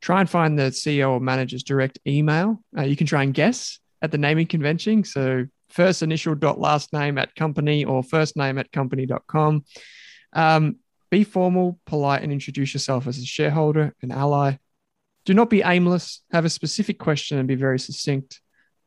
[0.00, 2.62] try and find the CEO or manager's direct email.
[2.76, 5.04] Uh, you can try and guess at the naming convention.
[5.04, 9.64] So first initial dot last name at company or first name at company.com.
[10.34, 10.76] Um,
[11.10, 14.56] be formal, polite, and introduce yourself as a shareholder, an ally.
[15.24, 16.22] Do not be aimless.
[16.32, 18.40] Have a specific question and be very succinct.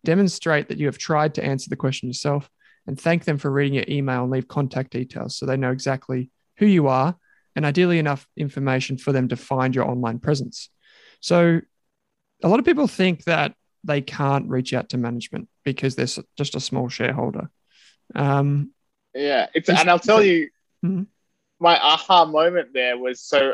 [0.04, 2.50] Demonstrate that you have tried to answer the question yourself
[2.88, 6.30] and thank them for reading your email and leave contact details so they know exactly
[6.58, 7.16] who you are
[7.56, 10.70] and ideally enough information for them to find your online presence.
[11.22, 11.62] So,
[12.44, 16.56] a lot of people think that they can't reach out to management because they're just
[16.56, 17.50] a small shareholder.
[18.14, 18.72] Um,
[19.14, 20.50] yeah, it's, and I'll tell you,
[20.84, 21.04] mm-hmm.
[21.60, 23.54] my aha moment there was so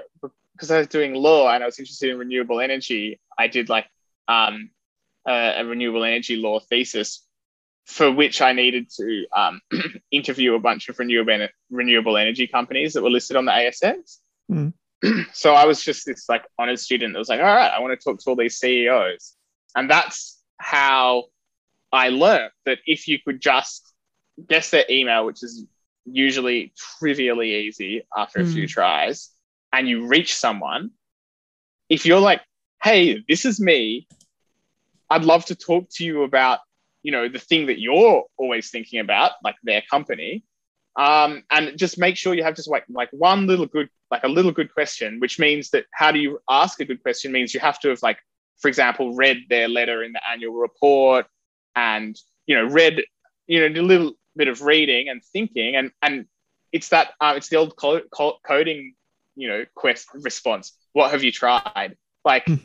[0.54, 3.20] because I was doing law and I was interested in renewable energy.
[3.38, 3.88] I did like
[4.28, 4.72] um,
[5.28, 7.24] a, a, renewable energy law thesis
[7.86, 9.62] for which I needed to um,
[10.12, 14.18] interview a bunch of renewable renewable energy companies that were listed on the ASX.
[14.52, 14.74] Mm.
[15.34, 18.00] so I was just this like honored student that was like, all right, I want
[18.00, 19.36] to talk to all these CEOs.
[19.76, 21.26] And that's how
[21.92, 23.94] I learned that if you could just
[24.48, 25.66] guess their email, which is
[26.06, 28.44] usually trivially easy after mm.
[28.44, 28.68] a few hmm.
[28.68, 29.30] tries,
[29.74, 30.92] and you reach someone,
[31.90, 32.42] if you're like,
[32.82, 34.08] hey, this is me,
[35.10, 36.60] I'd love to talk to you about,
[37.04, 40.44] you know, the thing that you're always thinking about, like their company.
[40.98, 44.28] Um, and just make sure you have just like like one little good like a
[44.28, 47.62] little good question, which means that how do you ask a good question means you
[47.62, 48.18] have to have like
[48.62, 51.26] for example, read their letter in the annual report
[51.76, 53.04] and, you know, read,
[53.48, 55.76] you know, a little bit of reading and thinking.
[55.76, 56.28] And, and
[56.72, 58.94] it's that, uh, it's the old co- co- coding,
[59.36, 60.74] you know, quest response.
[60.94, 61.98] What have you tried?
[62.24, 62.56] Like, hmm.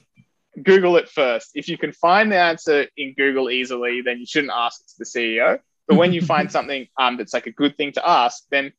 [0.62, 1.51] Google it first.
[1.55, 4.95] If you can find the answer in Google easily, then you shouldn't ask it to
[4.99, 5.59] the CEO.
[5.88, 8.73] But when you find something um, that's like a good thing to ask, then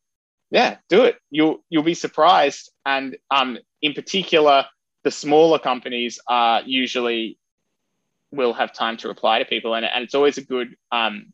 [0.49, 1.17] yeah, do it.
[1.29, 2.71] You'll you'll be surprised.
[2.85, 4.65] And um, in particular,
[5.03, 7.37] the smaller companies are usually
[8.31, 11.33] will have time to reply to people, and, and it's always a good um,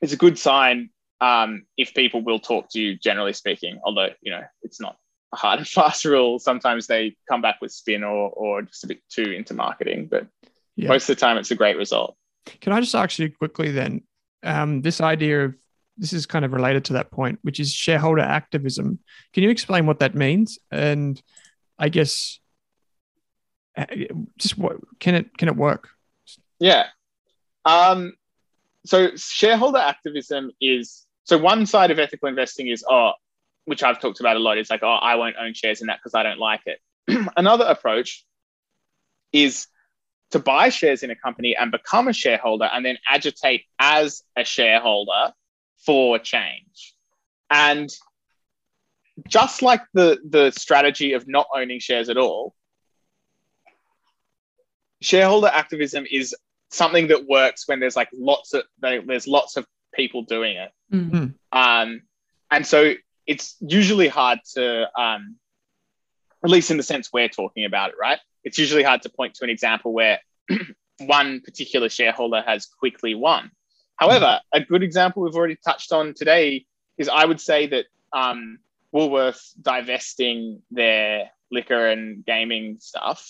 [0.00, 2.96] it's a good sign um, if people will talk to you.
[2.96, 4.96] Generally speaking, although you know it's not
[5.34, 6.38] hard and fast rule.
[6.38, 10.26] Sometimes they come back with spin or or just a bit too into marketing, but
[10.76, 10.88] yeah.
[10.88, 12.16] most of the time it's a great result.
[12.60, 14.02] Can I just ask you quickly then?
[14.42, 15.54] Um, this idea of
[15.98, 18.98] this is kind of related to that point, which is shareholder activism.
[19.34, 21.20] Can you explain what that means and
[21.78, 22.38] I guess
[23.76, 23.86] uh,
[24.38, 25.88] just what can it can it work?
[26.58, 26.86] Yeah.
[27.64, 28.14] Um,
[28.86, 33.12] so shareholder activism is so one side of ethical investing is oh,
[33.70, 34.58] which I've talked about a lot.
[34.58, 36.80] Is like oh, I won't own shares in that because I don't like it.
[37.36, 38.26] Another approach
[39.32, 39.68] is
[40.32, 44.44] to buy shares in a company and become a shareholder and then agitate as a
[44.44, 45.32] shareholder
[45.86, 46.96] for change.
[47.48, 47.88] And
[49.28, 52.56] just like the the strategy of not owning shares at all,
[55.00, 56.34] shareholder activism is
[56.70, 60.70] something that works when there's like lots of there's lots of people doing it.
[60.92, 61.26] Mm-hmm.
[61.56, 62.02] Um,
[62.50, 62.94] and so
[63.26, 65.36] it's usually hard to, um,
[66.44, 68.18] at least in the sense we're talking about it, right?
[68.44, 70.20] It's usually hard to point to an example where
[71.00, 73.50] one particular shareholder has quickly won.
[73.96, 76.64] However, a good example we've already touched on today
[76.96, 78.58] is I would say that um,
[78.94, 83.28] Woolworths divesting their liquor and gaming stuff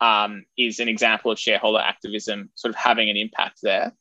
[0.00, 3.92] um, is an example of shareholder activism sort of having an impact there.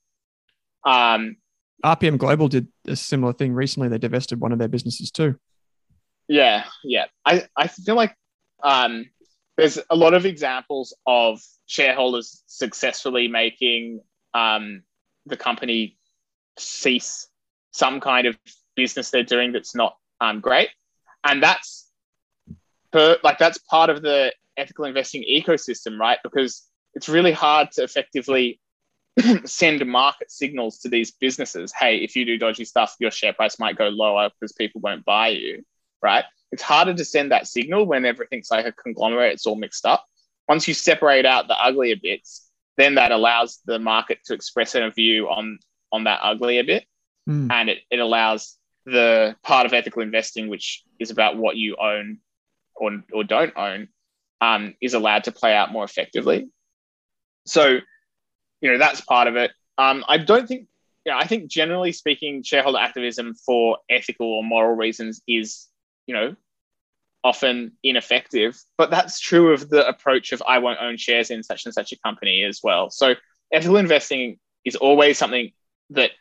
[0.86, 1.38] Um,
[1.84, 3.90] RPM Global did a similar thing recently.
[3.90, 5.36] They divested one of their businesses too.
[6.28, 7.06] Yeah, yeah.
[7.26, 8.16] I, I feel like
[8.64, 9.10] um,
[9.58, 14.02] there's a lot of examples of shareholders successfully making
[14.34, 14.84] um,
[15.26, 15.98] the company
[16.58, 17.28] cease
[17.72, 18.38] some kind of
[18.76, 20.70] business they're doing that's not um, great
[21.24, 21.90] and that's
[22.92, 26.20] per, like that's part of the ethical investing ecosystem, right?
[26.24, 26.64] Because
[26.94, 28.60] it's really hard to effectively
[29.46, 31.72] send market signals to these businesses.
[31.78, 35.06] Hey, if you do dodgy stuff, your share price might go lower because people won't
[35.06, 35.64] buy you,
[36.02, 36.26] right?
[36.52, 40.06] It's harder to send that signal when everything's like a conglomerate, it's all mixed up.
[40.48, 44.90] Once you separate out the uglier bits, then that allows the market to express a
[44.90, 45.60] view on
[45.92, 46.86] on that uglier bit.
[47.30, 47.52] Mm.
[47.52, 52.18] and it, it allows the part of ethical investing, which is about what you own
[52.76, 53.88] or, or don't own,
[54.42, 56.50] um, is allowed to play out more effectively.
[57.46, 57.78] So,
[58.64, 59.52] you know, that's part of it.
[59.78, 60.68] Um, I don't think,
[61.06, 65.68] yeah, I think generally speaking, shareholder activism for ethical or moral reasons is,
[66.08, 66.36] you know,
[67.26, 68.58] often ineffective.
[68.78, 71.92] But that's true of the approach of I won't own shares in such and such
[71.92, 72.90] a company as well.
[72.90, 73.16] So,
[73.52, 75.52] ethical investing is always something
[75.90, 76.12] that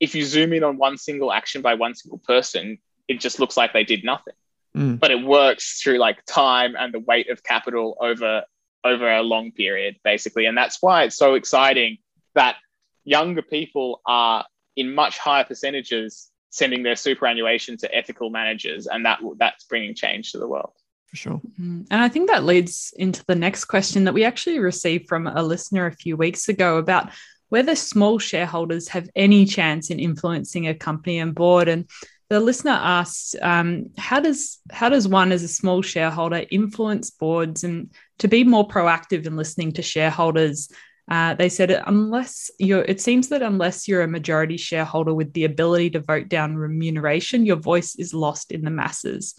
[0.00, 3.56] if you zoom in on one single action by one single person, it just looks
[3.56, 4.34] like they did nothing.
[4.74, 4.98] Mm.
[4.98, 8.44] But it works through like time and the weight of capital over
[8.84, 10.46] over a long period, basically.
[10.46, 11.98] And that's why it's so exciting
[12.34, 12.56] that
[13.04, 14.44] younger people are
[14.76, 20.32] in much higher percentages sending their superannuation to ethical managers, and that that's bringing change
[20.32, 20.72] to the world.
[21.06, 21.40] For sure.
[21.60, 21.86] Mm.
[21.90, 25.42] And I think that leads into the next question that we actually received from a
[25.42, 27.10] listener a few weeks ago about
[27.48, 31.68] whether small shareholders have any chance in influencing a company and board.
[31.68, 31.88] And
[32.30, 37.64] the listener asks, um, how does how does one as a small shareholder influence boards
[37.64, 40.70] and to be more proactive in listening to shareholders?
[41.10, 45.44] Uh, they said unless you're, it seems that unless you're a majority shareholder with the
[45.44, 49.34] ability to vote down remuneration, your voice is lost in the masses.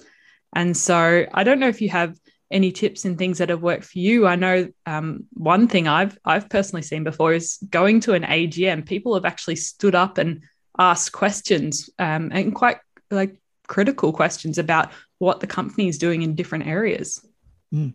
[0.55, 2.17] And so I don't know if you have
[2.49, 4.25] any tips and things that have worked for you.
[4.25, 8.87] I know um, one thing I've I've personally seen before is going to an AGM.
[8.87, 10.41] People have actually stood up and
[10.79, 12.77] asked questions um, and quite
[13.11, 13.35] like
[13.67, 17.23] critical questions about what the company is doing in different areas.
[17.73, 17.93] Mm.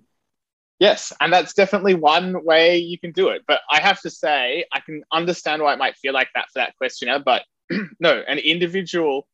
[0.79, 3.43] Yes, and that's definitely one way you can do it.
[3.49, 6.59] But I have to say, I can understand why it might feel like that for
[6.59, 7.19] that questioner.
[7.19, 7.45] But
[8.01, 9.27] no, an individual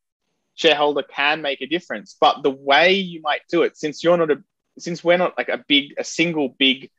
[0.54, 2.16] shareholder can make a difference.
[2.20, 4.42] But the way you might do it, since you're not a,
[4.78, 6.90] since we're not like a big, a single big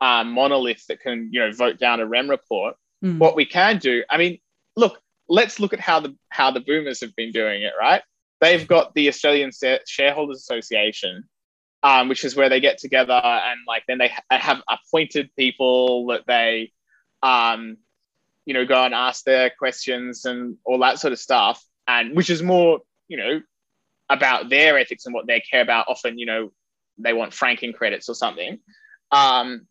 [0.00, 3.18] uh, monolith that can, you know, vote down a REM report, Mm.
[3.18, 4.04] what we can do.
[4.08, 4.38] I mean,
[4.76, 7.72] look, let's look at how the how the boomers have been doing it.
[7.78, 8.02] Right?
[8.40, 9.50] They've got the Australian
[9.86, 11.24] Shareholders Association,
[11.82, 16.06] um, which is where they get together and like then they ha- have appointed people
[16.06, 16.72] that they,
[17.22, 17.76] um,
[18.44, 22.30] you know, go and ask their questions and all that sort of stuff, and which
[22.30, 23.40] is more, you know,
[24.10, 25.86] about their ethics and what they care about.
[25.88, 26.52] Often, you know,
[26.98, 28.58] they want franking credits or something.
[29.10, 29.66] Um,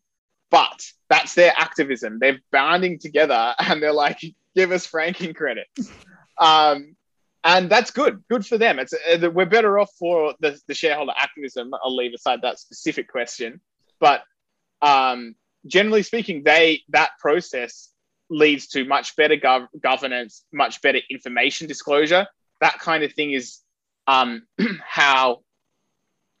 [0.50, 2.18] but that's their activism.
[2.20, 4.22] They're banding together and they're like,
[4.54, 5.90] give us franking credits.
[6.38, 6.96] Um,
[7.44, 8.22] and that's good.
[8.30, 8.78] Good for them.
[8.78, 11.72] It's uh, we're better off for the, the shareholder activism.
[11.82, 13.60] I'll leave aside that specific question,
[13.98, 14.22] but
[14.80, 15.34] um,
[15.66, 17.90] generally speaking, they that process
[18.30, 22.26] leads to much better gov- governance, much better information disclosure.
[22.60, 23.58] That kind of thing is
[24.06, 24.42] um,
[24.86, 25.40] how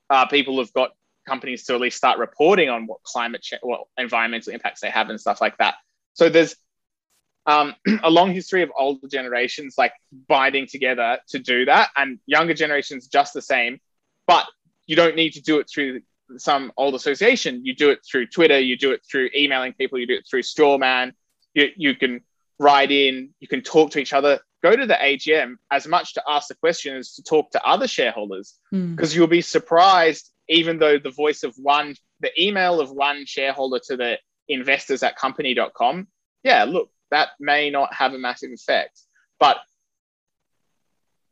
[0.08, 0.90] uh, people have got
[1.26, 5.10] companies to at least start reporting on what climate change, what environmental impacts they have,
[5.10, 5.74] and stuff like that.
[6.14, 6.56] So there's
[7.46, 9.92] um, a long history of older generations like
[10.28, 13.80] binding together to do that, and younger generations just the same.
[14.26, 14.46] But
[14.86, 16.00] you don't need to do it through
[16.38, 17.64] some old association.
[17.64, 18.58] You do it through Twitter.
[18.58, 19.98] You do it through emailing people.
[19.98, 21.12] You do it through Strawman.
[21.54, 22.20] You you can
[22.58, 23.30] write in.
[23.40, 24.40] You can talk to each other.
[24.62, 27.88] Go to the AGM as much to ask the question as to talk to other
[27.88, 28.94] shareholders Mm.
[28.94, 33.80] because you'll be surprised even though the voice of one the email of one shareholder
[33.88, 34.18] to the
[34.48, 36.06] investors at company.com
[36.44, 39.00] yeah look that may not have a massive effect.
[39.38, 39.58] But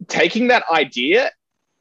[0.09, 1.31] taking that idea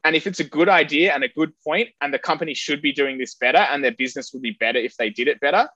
[0.02, 2.92] and if it's a good idea and a good point and the company should be
[2.92, 5.68] doing this better and their business would be better if they did it better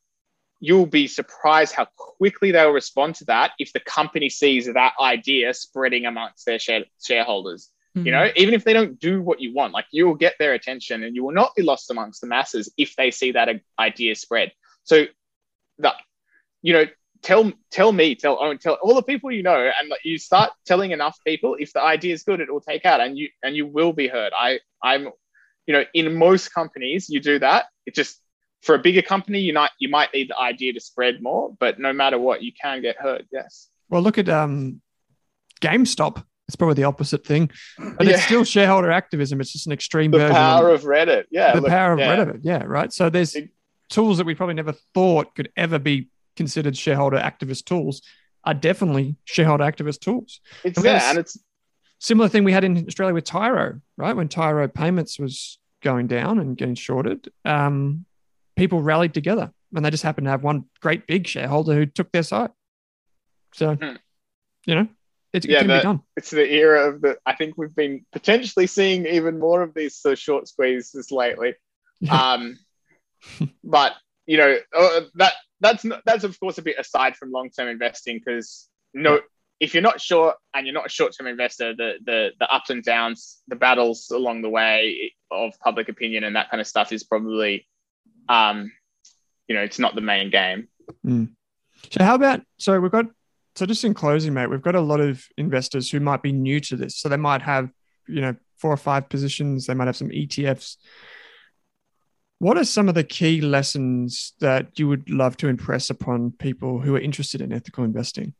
[0.60, 5.52] you'll be surprised how quickly they'll respond to that if the company sees that idea
[5.52, 7.70] spreading amongst their share- shareholders.
[7.96, 8.38] You know mm-hmm.
[8.38, 11.14] even if they don't do what you want like you will get their attention and
[11.14, 14.50] you will not be lost amongst the masses if they see that uh, idea spread.
[14.82, 15.04] So
[15.78, 15.94] that
[16.60, 16.86] you know
[17.24, 20.92] tell tell me tell Owen tell all the people you know and you start telling
[20.92, 23.66] enough people if the idea is good it will take out and you and you
[23.66, 25.08] will be heard i i'm
[25.66, 28.20] you know in most companies you do that it just
[28.62, 31.78] for a bigger company you might you might need the idea to spread more but
[31.78, 34.80] no matter what you can get heard yes Well, look at um,
[35.60, 36.24] GameStop.
[36.46, 39.40] It's probably the opposite thing, but it's still shareholder activism.
[39.40, 40.34] It's just an extreme the version.
[40.34, 42.16] power of reddit yeah the look, power of yeah.
[42.16, 42.40] Reddit.
[42.42, 42.92] Yeah, right.
[42.92, 43.34] So there's
[43.88, 48.02] tools that we probably never thought could ever be considered shareholder activist tools
[48.44, 50.40] are definitely shareholder activist tools.
[50.64, 51.38] it's And there's- and it's
[52.00, 54.14] Similar thing we had in Australia with Tyro, right?
[54.14, 58.04] When Tyro payments was going down and getting shorted, um,
[58.56, 62.12] people rallied together and they just happened to have one great big shareholder who took
[62.12, 62.50] their side.
[63.54, 63.96] So, Hmm.
[64.66, 64.88] you know,
[65.32, 66.02] it, it Yeah, can be done.
[66.16, 69.96] it's the era of the i think we've been potentially seeing even more of these
[69.96, 71.54] sort of short squeezes lately
[72.10, 72.58] um
[73.64, 73.94] but
[74.26, 75.32] you know uh, that
[75.64, 79.20] that's not, that's of course a bit aside from long-term investing because no
[79.60, 82.82] if you're not short and you're not a short-term investor, the the the ups and
[82.82, 87.04] downs, the battles along the way of public opinion and that kind of stuff is
[87.04, 87.66] probably,
[88.28, 88.70] um,
[89.48, 90.68] you know, it's not the main game.
[91.06, 91.30] Mm.
[91.90, 93.06] So how about so we've got
[93.54, 96.58] so just in closing, mate, we've got a lot of investors who might be new
[96.60, 97.70] to this, so they might have
[98.08, 100.76] you know four or five positions, they might have some ETFs.
[102.44, 106.78] What are some of the key lessons that you would love to impress upon people
[106.78, 108.34] who are interested in ethical investing?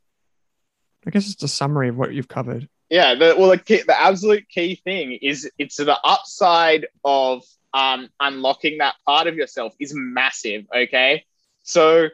[1.07, 2.69] I guess it's a summary of what you've covered.
[2.91, 8.11] Yeah, the, well, the, key, the absolute key thing is it's the upside of um,
[8.21, 10.67] unlocking that part of yourself is massive.
[10.77, 11.25] Okay,
[11.63, 12.09] so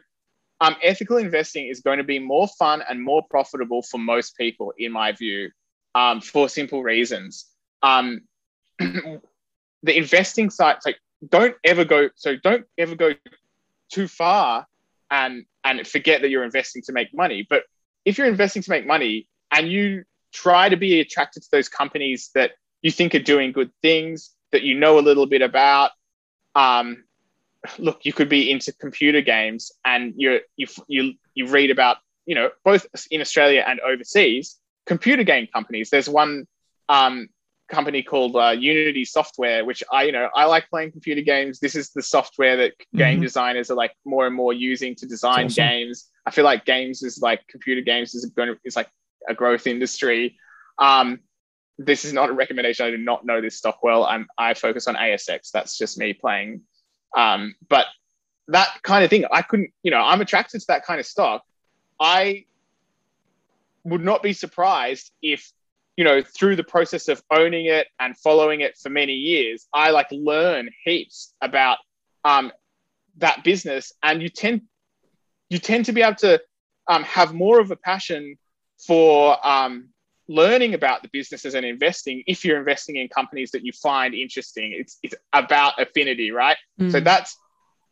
[0.61, 4.71] um, ethical investing is going to be more fun and more profitable for most people,
[4.77, 5.49] in my view,
[5.93, 7.47] um, for simple reasons.
[7.83, 8.21] Um,
[8.79, 9.19] the
[9.83, 10.95] investing sites like
[11.29, 13.13] don't ever go so don't ever go
[13.91, 14.65] too far
[15.09, 17.45] and and forget that you're investing to make money.
[17.47, 17.63] But
[18.05, 20.03] if you're investing to make money and you
[20.33, 22.51] try to be attracted to those companies that
[22.81, 25.91] you think are doing good things that you know a little bit about
[26.55, 27.03] um,
[27.77, 32.33] look you could be into computer games and you you you you read about you
[32.33, 36.47] know both in australia and overseas computer game companies there's one
[36.89, 37.29] um,
[37.71, 41.75] company called uh, unity software which i you know i like playing computer games this
[41.75, 42.97] is the software that mm-hmm.
[42.97, 45.63] game designers are like more and more using to design awesome.
[45.63, 48.89] games I feel like games is like computer games is going to is like
[49.27, 50.37] a growth industry.
[50.77, 51.19] Um,
[51.77, 52.85] this is not a recommendation.
[52.85, 54.05] I do not know this stock well.
[54.05, 55.51] I'm I focus on ASX.
[55.51, 56.61] That's just me playing.
[57.17, 57.87] Um, but
[58.47, 59.71] that kind of thing, I couldn't.
[59.83, 61.43] You know, I'm attracted to that kind of stock.
[61.99, 62.45] I
[63.83, 65.51] would not be surprised if
[66.01, 69.91] you know through the process of owning it and following it for many years i
[69.91, 71.77] like learn heaps about
[72.25, 72.51] um,
[73.17, 74.61] that business and you tend
[75.51, 76.41] you tend to be able to
[76.87, 78.35] um, have more of a passion
[78.87, 79.89] for um,
[80.27, 84.73] learning about the businesses and investing if you're investing in companies that you find interesting.
[84.75, 86.57] It's, it's about affinity, right?
[86.79, 86.91] Mm.
[86.91, 87.37] So that's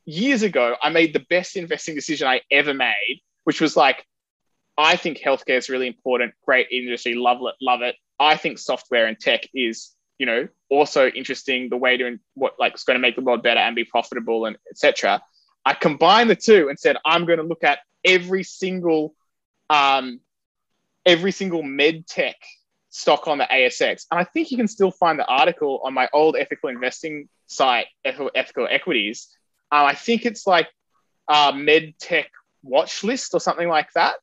[0.05, 4.03] years ago, I made the best investing decision I ever made, which was like,
[4.79, 7.97] I think healthcare is really important, great industry, love it, love it.
[8.17, 12.75] I think software and tech is, you know, also interesting, the way to what like
[12.75, 15.21] is going to make the world better and be profitable and etc.
[15.65, 19.13] I combined the two and said, I'm going to look at every single,
[19.69, 20.21] um,
[21.05, 22.37] every single med tech
[22.89, 24.05] stock on the ASX.
[24.09, 27.87] And I think you can still find the article on my old ethical investing site,
[28.05, 28.31] ethical,
[28.69, 29.27] equities.
[29.73, 30.69] Um, I think it's like
[31.27, 32.31] uh, med tech
[32.63, 34.15] watch list or something like that.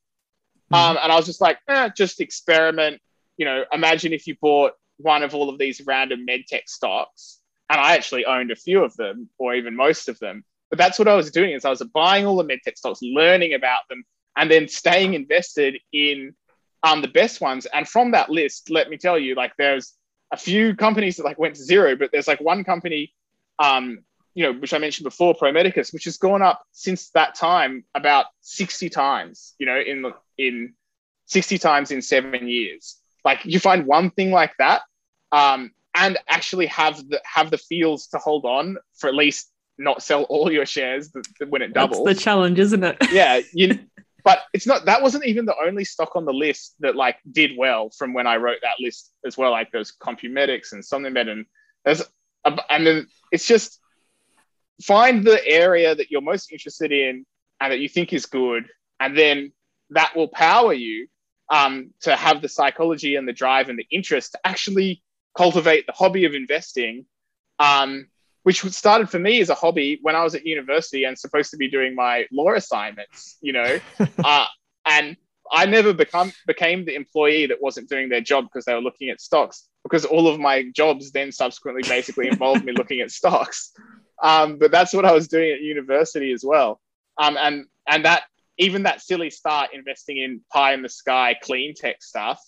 [0.73, 0.75] Mm-hmm.
[0.75, 3.01] Um, and I was just like, eh, just experiment.
[3.37, 7.41] You know, imagine if you bought one of all of these random med tech stocks,
[7.69, 10.45] and I actually owned a few of them, or even most of them.
[10.71, 13.55] But that's what I was doing is I was buying all the medtech stocks, learning
[13.55, 14.05] about them,
[14.37, 16.35] and then staying invested in
[16.83, 17.67] um, the best ones.
[17.67, 19.95] And from that list, let me tell you, like there's
[20.33, 23.13] a few companies that like went to zero, but there's like one company,
[23.59, 24.01] um,
[24.35, 27.85] you know, which I mentioned before, Pro Medicus, which has gone up since that time
[27.95, 30.75] about 60 times, you know, in in
[31.27, 32.97] 60 times in seven years.
[33.25, 34.83] Like you find one thing like that,
[35.33, 40.03] um, and actually have the have the feels to hold on for at least not
[40.03, 41.11] sell all your shares
[41.49, 42.05] when it doubles.
[42.05, 42.97] That's the challenge, isn't it?
[43.11, 43.79] yeah, you.
[44.25, 44.87] But it's not.
[44.87, 48.27] That wasn't even the only stock on the list that like did well from when
[48.27, 49.53] I wrote that list as well.
[49.53, 51.47] Like there's Compumedics and SomnoMed, and
[51.85, 52.03] there's
[52.45, 53.79] and then it's just
[54.83, 57.25] find the area that you're most interested in
[57.61, 58.67] and that you think is good,
[58.99, 59.53] and then
[59.91, 61.09] that will power you
[61.49, 65.03] um, to have the psychology and the drive and the interest to actually
[65.37, 67.07] cultivate the hobby of investing
[67.59, 68.09] um,
[68.43, 71.57] which started for me as a hobby when I was at university and supposed to
[71.57, 73.81] be doing my law assignments, you know.
[74.25, 74.47] uh,
[74.85, 75.17] and
[75.51, 79.09] I never become became the employee that wasn't doing their job because they were looking
[79.09, 79.67] at stocks.
[79.83, 83.73] Because all of my jobs then subsequently basically involved me looking at stocks.
[84.23, 86.81] Um, but that's what I was doing at university as well.
[87.19, 88.25] Um, and and that
[88.59, 92.41] even that silly start investing in pie in the sky clean tech stuff,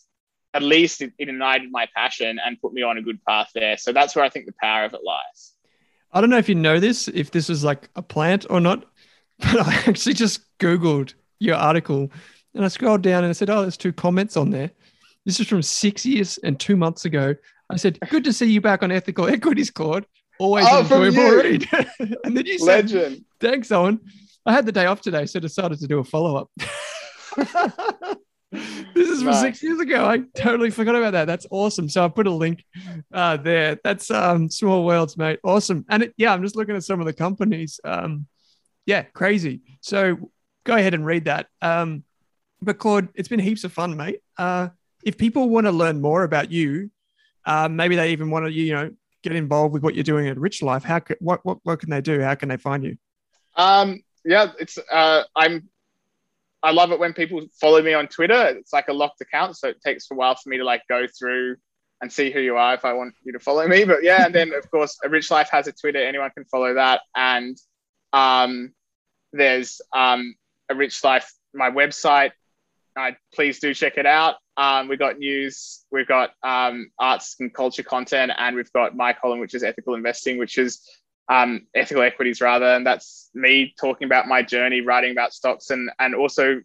[0.55, 3.77] at least it, it ignited my passion and put me on a good path there.
[3.77, 5.53] So that's where I think the power of it lies.
[6.13, 8.85] I don't know if you know this, if this is like a plant or not,
[9.39, 12.11] but I actually just Googled your article
[12.55, 14.71] and I scrolled down and I said, Oh, there's two comments on there.
[15.27, 17.35] This is from six years and two months ago.
[17.71, 20.07] I said, Good to see you back on Ethical Equities, Claude.
[20.41, 21.69] Always oh, enjoyable read.
[22.25, 23.25] and then you said, Legend.
[23.41, 24.01] Thanks, Owen.
[24.49, 26.51] I had the day off today, so decided to do a follow up.
[28.51, 29.43] this is from nice.
[29.43, 30.07] six years ago.
[30.07, 31.27] I totally forgot about that.
[31.27, 31.91] That's awesome.
[31.91, 32.65] So I put a link
[33.13, 33.79] uh, there.
[33.85, 35.39] That's um, small worlds, mate.
[35.45, 35.85] Awesome.
[35.91, 37.79] And it, yeah, I'm just looking at some of the companies.
[37.85, 38.27] Um,
[38.87, 39.61] yeah, crazy.
[39.83, 40.31] So
[40.65, 41.49] go ahead and read that.
[41.61, 42.05] Um,
[42.63, 44.21] but Claude, it's been heaps of fun, mate.
[44.39, 44.69] Uh,
[45.05, 46.91] if people want to learn more about you,
[47.45, 48.91] uh, maybe they even want to, you know,
[49.23, 50.85] get involved with what you're doing at Rich Life.
[50.85, 52.23] How what what what can they do?
[52.23, 52.97] How can they find you?
[53.55, 55.69] Um, yeah, it's uh, I'm.
[56.63, 58.49] I love it when people follow me on Twitter.
[58.59, 61.07] It's like a locked account, so it takes a while for me to like go
[61.07, 61.57] through
[62.03, 63.85] and see who you are if I want you to follow me.
[63.85, 66.05] But yeah, and then of course, a Rich Life has a Twitter.
[66.05, 67.57] Anyone can follow that, and
[68.13, 68.75] um,
[69.33, 70.35] there's um,
[70.69, 72.33] a Rich Life, my website.
[72.95, 74.37] Uh, please do check it out.
[74.59, 79.13] Um, we've got news, we've got um, arts and culture content, and we've got my
[79.15, 80.83] column, which is ethical investing, which is
[81.29, 85.91] um, ethical equities rather, and that's me talking about my journey, writing about stocks, and
[85.99, 86.61] and also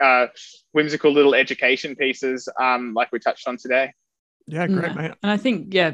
[0.00, 0.26] uh,
[0.72, 3.92] whimsical little education pieces, um, like we touched on today.
[4.46, 4.94] Yeah, great, yeah.
[4.94, 5.12] mate.
[5.22, 5.92] And I think yeah,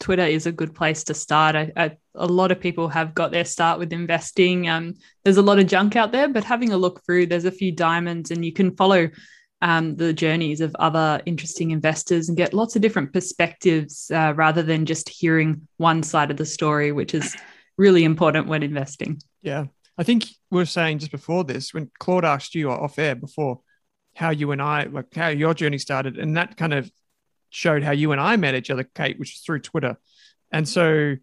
[0.00, 1.56] Twitter is a good place to start.
[1.56, 4.68] I, I, a lot of people have got their start with investing.
[4.68, 4.94] Um,
[5.24, 7.72] there's a lot of junk out there, but having a look through, there's a few
[7.72, 9.08] diamonds, and you can follow
[9.66, 14.62] um, the journeys of other interesting investors and get lots of different perspectives uh, rather
[14.62, 17.36] than just hearing one side of the story, which is
[17.76, 19.20] really important when investing.
[19.42, 19.64] Yeah.
[19.98, 23.60] I think we were saying just before this, when Claude asked you off air before
[24.14, 26.88] how you and I, like how your journey started, and that kind of
[27.50, 29.96] showed how you and I met each other, Kate, which was through Twitter.
[30.52, 31.16] And so,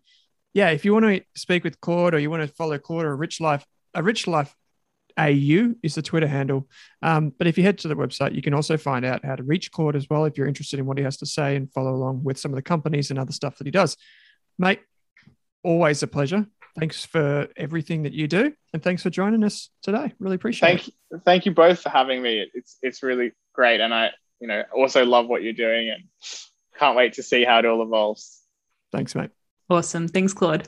[0.53, 3.11] yeah, if you want to speak with Claude or you want to follow Claude or
[3.13, 4.53] a Rich Life, a Rich Life
[5.17, 6.67] AU is the Twitter handle.
[7.01, 9.43] Um, but if you head to the website, you can also find out how to
[9.43, 11.93] reach Claude as well if you're interested in what he has to say and follow
[11.93, 13.97] along with some of the companies and other stuff that he does.
[14.57, 14.81] Mate,
[15.63, 16.45] always a pleasure.
[16.79, 20.11] Thanks for everything that you do, and thanks for joining us today.
[20.17, 21.21] Really appreciate thank, it.
[21.23, 22.43] Thank you both for having me.
[22.53, 24.09] It's it's really great, and I
[24.39, 26.03] you know also love what you're doing, and
[26.79, 28.41] can't wait to see how it all evolves.
[28.91, 29.29] Thanks, mate.
[29.69, 30.07] Awesome.
[30.07, 30.67] Thanks, Claude.